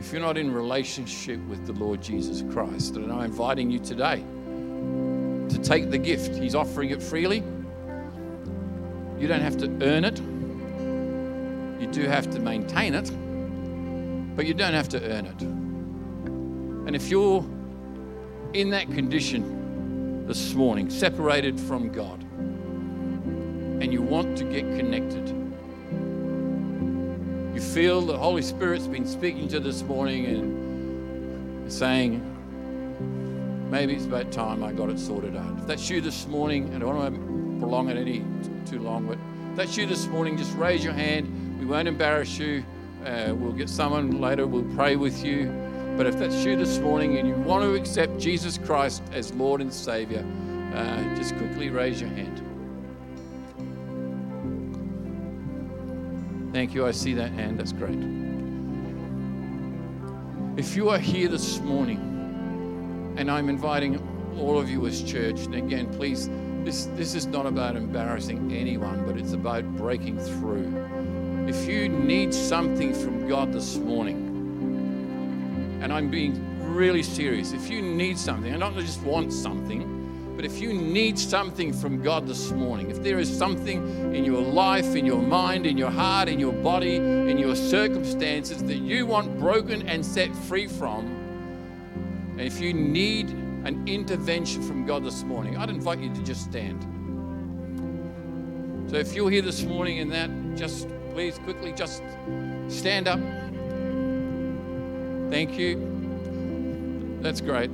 if 0.00 0.10
you're 0.10 0.20
not 0.20 0.36
in 0.36 0.52
relationship 0.52 1.38
with 1.46 1.64
the 1.64 1.72
Lord 1.74 2.02
Jesus 2.02 2.42
Christ, 2.52 2.94
then 2.94 3.08
I'm 3.08 3.26
inviting 3.26 3.70
you 3.70 3.78
today 3.78 4.16
to 5.48 5.58
take 5.62 5.92
the 5.92 5.98
gift. 5.98 6.34
He's 6.34 6.56
offering 6.56 6.90
it 6.90 7.00
freely. 7.00 7.44
You 9.16 9.28
don't 9.28 9.42
have 9.42 9.56
to 9.58 9.66
earn 9.80 10.04
it. 10.04 10.18
You 11.80 11.86
do 11.86 12.02
have 12.08 12.32
to 12.32 12.40
maintain 12.40 12.94
it, 12.94 13.12
but 14.34 14.44
you 14.44 14.52
don't 14.52 14.74
have 14.74 14.88
to 14.88 15.00
earn 15.00 15.26
it. 15.26 15.40
And 15.40 16.96
if 16.96 17.10
you're 17.10 17.46
in 18.54 18.70
that 18.70 18.90
condition 18.90 20.26
this 20.26 20.52
morning, 20.52 20.90
separated 20.90 21.60
from 21.60 21.92
God, 21.92 22.24
and 22.24 23.92
you 23.92 24.02
want 24.02 24.36
to 24.38 24.42
get 24.42 24.62
connected, 24.76 25.37
feel 27.78 28.00
the 28.00 28.18
Holy 28.18 28.42
Spirit's 28.42 28.88
been 28.88 29.06
speaking 29.06 29.46
to 29.46 29.60
this 29.60 29.84
morning 29.84 30.26
and 30.26 31.72
saying, 31.72 32.20
maybe 33.70 33.94
it's 33.94 34.04
about 34.04 34.32
time 34.32 34.64
I 34.64 34.72
got 34.72 34.90
it 34.90 34.98
sorted 34.98 35.36
out. 35.36 35.60
If 35.60 35.68
that's 35.68 35.88
you 35.88 36.00
this 36.00 36.26
morning, 36.26 36.74
and 36.74 36.78
I 36.78 36.78
don't 36.80 36.96
want 36.96 37.14
to 37.14 37.60
prolong 37.60 37.88
it 37.88 37.96
any 37.96 38.24
too 38.66 38.80
long, 38.80 39.06
but 39.06 39.16
if 39.52 39.56
that's 39.56 39.76
you 39.76 39.86
this 39.86 40.08
morning, 40.08 40.36
just 40.36 40.52
raise 40.56 40.82
your 40.82 40.92
hand. 40.92 41.60
We 41.60 41.66
won't 41.66 41.86
embarrass 41.86 42.36
you. 42.36 42.64
Uh, 43.06 43.32
we'll 43.36 43.52
get 43.52 43.68
someone 43.68 44.20
later, 44.20 44.48
we'll 44.48 44.74
pray 44.74 44.96
with 44.96 45.24
you. 45.24 45.46
But 45.96 46.06
if 46.06 46.18
that's 46.18 46.44
you 46.44 46.56
this 46.56 46.80
morning 46.80 47.18
and 47.18 47.28
you 47.28 47.36
want 47.36 47.62
to 47.62 47.74
accept 47.76 48.18
Jesus 48.18 48.58
Christ 48.58 49.04
as 49.12 49.32
Lord 49.34 49.60
and 49.60 49.72
Savior, 49.72 50.26
uh, 50.74 51.14
just 51.14 51.36
quickly 51.36 51.70
raise 51.70 52.00
your 52.00 52.10
hand. 52.10 52.27
Thank 56.52 56.74
you. 56.74 56.86
I 56.86 56.92
see 56.92 57.14
that 57.14 57.32
hand. 57.32 57.58
That's 57.58 57.72
great. 57.72 57.98
If 60.58 60.74
you 60.74 60.88
are 60.88 60.98
here 60.98 61.28
this 61.28 61.60
morning, 61.60 63.14
and 63.16 63.30
I'm 63.30 63.48
inviting 63.48 64.00
all 64.38 64.58
of 64.58 64.68
you 64.70 64.86
as 64.86 65.02
church, 65.02 65.40
and 65.40 65.54
again, 65.54 65.92
please, 65.92 66.28
this, 66.64 66.86
this 66.96 67.14
is 67.14 67.26
not 67.26 67.46
about 67.46 67.76
embarrassing 67.76 68.52
anyone, 68.52 69.06
but 69.06 69.16
it's 69.16 69.32
about 69.32 69.64
breaking 69.76 70.18
through. 70.18 71.46
If 71.48 71.68
you 71.68 71.88
need 71.88 72.34
something 72.34 72.92
from 72.94 73.28
God 73.28 73.52
this 73.52 73.76
morning, 73.76 74.24
and 75.82 75.92
I'm 75.92 76.10
being 76.10 76.42
really 76.60 77.02
serious, 77.02 77.52
if 77.52 77.70
you 77.70 77.82
need 77.82 78.18
something, 78.18 78.50
and 78.50 78.60
not 78.60 78.74
just 78.74 79.00
want 79.02 79.32
something, 79.32 79.97
but 80.38 80.44
if 80.44 80.60
you 80.60 80.72
need 80.72 81.18
something 81.18 81.72
from 81.72 82.00
God 82.00 82.28
this 82.28 82.52
morning, 82.52 82.92
if 82.92 83.02
there 83.02 83.18
is 83.18 83.28
something 83.28 84.14
in 84.14 84.24
your 84.24 84.40
life, 84.40 84.94
in 84.94 85.04
your 85.04 85.20
mind, 85.20 85.66
in 85.66 85.76
your 85.76 85.90
heart, 85.90 86.28
in 86.28 86.38
your 86.38 86.52
body, 86.52 86.94
in 86.94 87.38
your 87.38 87.56
circumstances 87.56 88.62
that 88.62 88.76
you 88.76 89.04
want 89.04 89.36
broken 89.40 89.88
and 89.88 90.06
set 90.06 90.32
free 90.32 90.68
from, 90.68 91.06
and 92.30 92.40
if 92.40 92.60
you 92.60 92.72
need 92.72 93.30
an 93.30 93.82
intervention 93.88 94.62
from 94.62 94.86
God 94.86 95.04
this 95.04 95.24
morning, 95.24 95.56
I'd 95.56 95.70
invite 95.70 95.98
you 95.98 96.14
to 96.14 96.22
just 96.22 96.44
stand. 96.44 96.84
So 98.88 98.96
if 98.96 99.14
you're 99.14 99.30
here 99.30 99.42
this 99.42 99.64
morning 99.64 99.98
and 99.98 100.12
that, 100.12 100.30
just 100.56 100.86
please 101.14 101.36
quickly 101.38 101.72
just 101.72 102.00
stand 102.68 103.08
up. 103.08 103.18
Thank 105.32 105.58
you. 105.58 107.18
That's 107.22 107.40
great. 107.40 107.72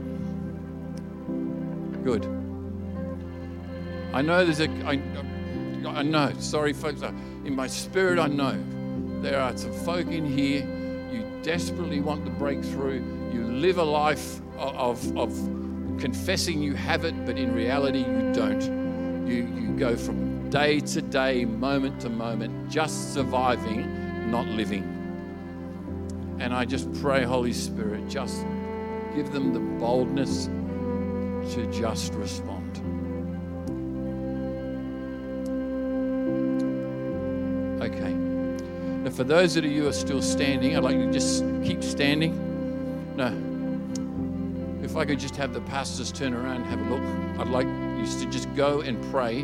Good. 2.02 2.43
I 4.14 4.22
know 4.22 4.44
there's 4.44 4.60
a, 4.60 4.70
I, 4.86 4.92
I 5.88 6.02
know, 6.04 6.32
sorry 6.38 6.72
folks, 6.72 7.02
in 7.02 7.56
my 7.56 7.66
spirit 7.66 8.20
I 8.20 8.28
know 8.28 8.56
there 9.22 9.40
are 9.40 9.56
some 9.56 9.72
folk 9.72 10.06
in 10.06 10.24
here, 10.24 10.60
you 11.12 11.26
desperately 11.42 11.98
want 11.98 12.24
the 12.24 12.30
breakthrough, 12.30 13.02
you 13.32 13.42
live 13.42 13.78
a 13.78 13.82
life 13.82 14.40
of, 14.56 15.18
of 15.18 15.34
confessing 15.98 16.62
you 16.62 16.74
have 16.74 17.04
it, 17.04 17.26
but 17.26 17.36
in 17.36 17.52
reality 17.52 18.04
you 18.04 18.32
don't. 18.32 19.26
You, 19.26 19.48
you 19.52 19.76
go 19.76 19.96
from 19.96 20.48
day 20.48 20.78
to 20.78 21.02
day, 21.02 21.44
moment 21.44 22.00
to 22.02 22.08
moment, 22.08 22.70
just 22.70 23.14
surviving, 23.14 24.30
not 24.30 24.46
living. 24.46 24.84
And 26.38 26.54
I 26.54 26.66
just 26.66 26.92
pray, 27.00 27.24
Holy 27.24 27.52
Spirit, 27.52 28.08
just 28.08 28.46
give 29.16 29.32
them 29.32 29.52
the 29.52 29.58
boldness 29.80 30.46
to 31.54 31.68
just 31.72 32.14
respond. 32.14 32.63
Now, 39.04 39.10
for 39.10 39.22
those 39.22 39.54
of 39.58 39.66
you 39.66 39.82
who 39.82 39.88
are 39.88 39.92
still 39.92 40.22
standing, 40.22 40.74
I'd 40.74 40.82
like 40.82 40.96
you 40.96 41.04
to 41.04 41.12
just 41.12 41.44
keep 41.62 41.84
standing. 41.84 42.32
No. 43.16 43.26
If 44.82 44.96
I 44.96 45.04
could 45.04 45.18
just 45.18 45.36
have 45.36 45.52
the 45.52 45.60
pastors 45.60 46.10
turn 46.10 46.32
around 46.32 46.62
and 46.62 46.64
have 46.64 46.80
a 46.80 46.94
look, 46.94 47.02
I'd 47.38 47.52
like 47.52 47.66
you 47.66 48.06
to 48.20 48.30
just 48.30 48.54
go 48.54 48.80
and 48.80 48.98
pray 49.10 49.42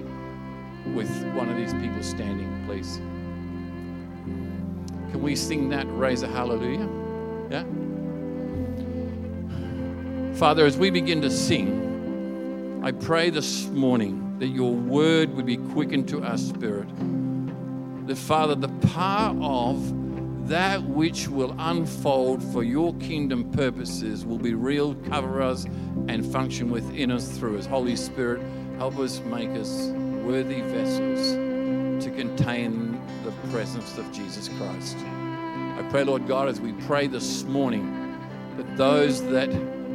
with 0.94 1.10
one 1.34 1.50
of 1.50 1.58
these 1.58 1.74
people 1.74 2.02
standing, 2.02 2.64
please. 2.64 2.96
Can 5.10 5.20
we 5.20 5.36
sing 5.36 5.68
that 5.68 5.84
raise 5.90 6.22
a 6.22 6.28
hallelujah? 6.28 6.88
Yeah? 7.50 7.64
Father, 10.38 10.64
as 10.64 10.78
we 10.78 10.88
begin 10.88 11.20
to 11.20 11.30
sing, 11.30 12.80
I 12.82 12.92
pray 12.92 13.28
this 13.28 13.66
morning 13.66 14.38
that 14.38 14.48
your 14.48 14.72
word 14.72 15.34
would 15.34 15.44
be 15.44 15.58
quickened 15.58 16.08
to 16.08 16.24
our 16.24 16.38
spirit 16.38 16.88
that, 18.10 18.16
Father, 18.16 18.56
the 18.56 18.68
power 18.88 19.40
of 19.40 20.48
that 20.48 20.82
which 20.82 21.28
will 21.28 21.54
unfold 21.60 22.42
for 22.42 22.64
your 22.64 22.92
kingdom 22.96 23.48
purposes 23.52 24.26
will 24.26 24.38
be 24.38 24.52
real, 24.52 24.96
cover 25.08 25.40
us, 25.40 25.64
and 26.08 26.26
function 26.26 26.70
within 26.70 27.12
us 27.12 27.38
through 27.38 27.56
us. 27.56 27.66
Holy 27.66 27.94
Spirit, 27.94 28.42
help 28.78 28.98
us 28.98 29.20
make 29.20 29.50
us 29.50 29.92
worthy 30.24 30.60
vessels 30.60 31.34
to 32.04 32.10
contain 32.10 33.00
the 33.22 33.30
presence 33.52 33.96
of 33.96 34.10
Jesus 34.10 34.48
Christ. 34.58 34.96
I 34.98 35.86
pray, 35.88 36.02
Lord 36.02 36.26
God, 36.26 36.48
as 36.48 36.60
we 36.60 36.72
pray 36.72 37.06
this 37.06 37.44
morning, 37.44 38.18
that 38.56 38.76
those 38.76 39.22
that 39.28 39.50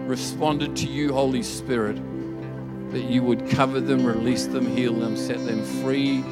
responded 0.08 0.74
to 0.78 0.88
you, 0.88 1.12
Holy 1.12 1.44
Spirit, 1.44 1.98
that 2.92 3.04
you 3.04 3.24
would 3.24 3.50
cover 3.50 3.82
them, 3.82 4.06
release 4.06 4.46
them, 4.46 4.66
heal 4.66 4.94
them, 4.94 5.18
set 5.18 5.46
them 5.46 5.62
free 5.84 6.24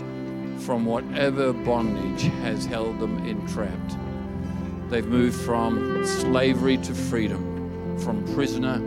from 0.66 0.86
whatever 0.86 1.52
bondage 1.52 2.24
has 2.42 2.66
held 2.66 3.00
them 3.00 3.26
entrapped. 3.28 3.98
They've 4.90 5.06
moved 5.06 5.40
from 5.42 6.06
slavery 6.06 6.78
to 6.78 6.94
freedom, 6.94 7.98
from 8.00 8.24
prisoner 8.34 8.78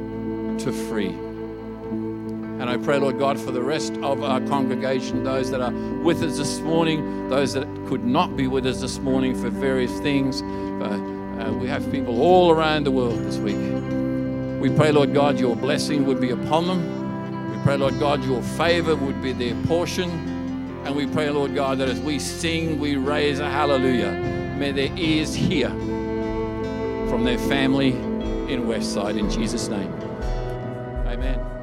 to 0.58 0.72
free. 0.72 1.08
And 1.08 2.70
I 2.70 2.78
pray, 2.78 2.98
Lord 2.98 3.18
God, 3.18 3.38
for 3.38 3.50
the 3.50 3.62
rest 3.62 3.94
of 3.98 4.22
our 4.22 4.40
congregation, 4.40 5.24
those 5.24 5.50
that 5.50 5.60
are 5.60 5.72
with 6.02 6.22
us 6.22 6.38
this 6.38 6.60
morning, 6.60 7.28
those 7.28 7.52
that 7.52 7.66
could 7.86 8.04
not 8.04 8.36
be 8.36 8.46
with 8.46 8.64
us 8.64 8.80
this 8.80 8.98
morning 8.98 9.34
for 9.34 9.50
various 9.50 9.92
things. 10.00 10.40
Uh, 10.42 11.52
we 11.60 11.68
have 11.68 11.90
people 11.92 12.22
all 12.22 12.50
around 12.50 12.84
the 12.84 12.90
world 12.90 13.18
this 13.18 13.36
week. 13.36 13.56
We 14.60 14.74
pray, 14.74 14.90
Lord 14.92 15.12
God, 15.12 15.38
your 15.38 15.54
blessing 15.54 16.06
would 16.06 16.20
be 16.20 16.30
upon 16.30 16.66
them. 16.66 17.50
We 17.50 17.62
pray, 17.62 17.76
Lord 17.76 17.98
God, 17.98 18.24
your 18.24 18.42
favor 18.42 18.96
would 18.96 19.20
be 19.20 19.32
their 19.32 19.54
portion. 19.64 20.35
And 20.86 20.94
we 20.94 21.04
pray, 21.04 21.28
Lord 21.30 21.52
God, 21.52 21.78
that 21.78 21.88
as 21.88 21.98
we 21.98 22.20
sing, 22.20 22.78
we 22.78 22.94
raise 22.94 23.40
a 23.40 23.50
hallelujah. 23.50 24.12
May 24.56 24.70
their 24.70 24.96
ears 24.96 25.34
hear 25.34 25.68
from 25.68 27.24
their 27.24 27.38
family 27.38 27.88
in 27.88 28.66
Westside 28.66 29.18
in 29.18 29.28
Jesus' 29.28 29.66
name. 29.66 29.92
Amen. 31.08 31.55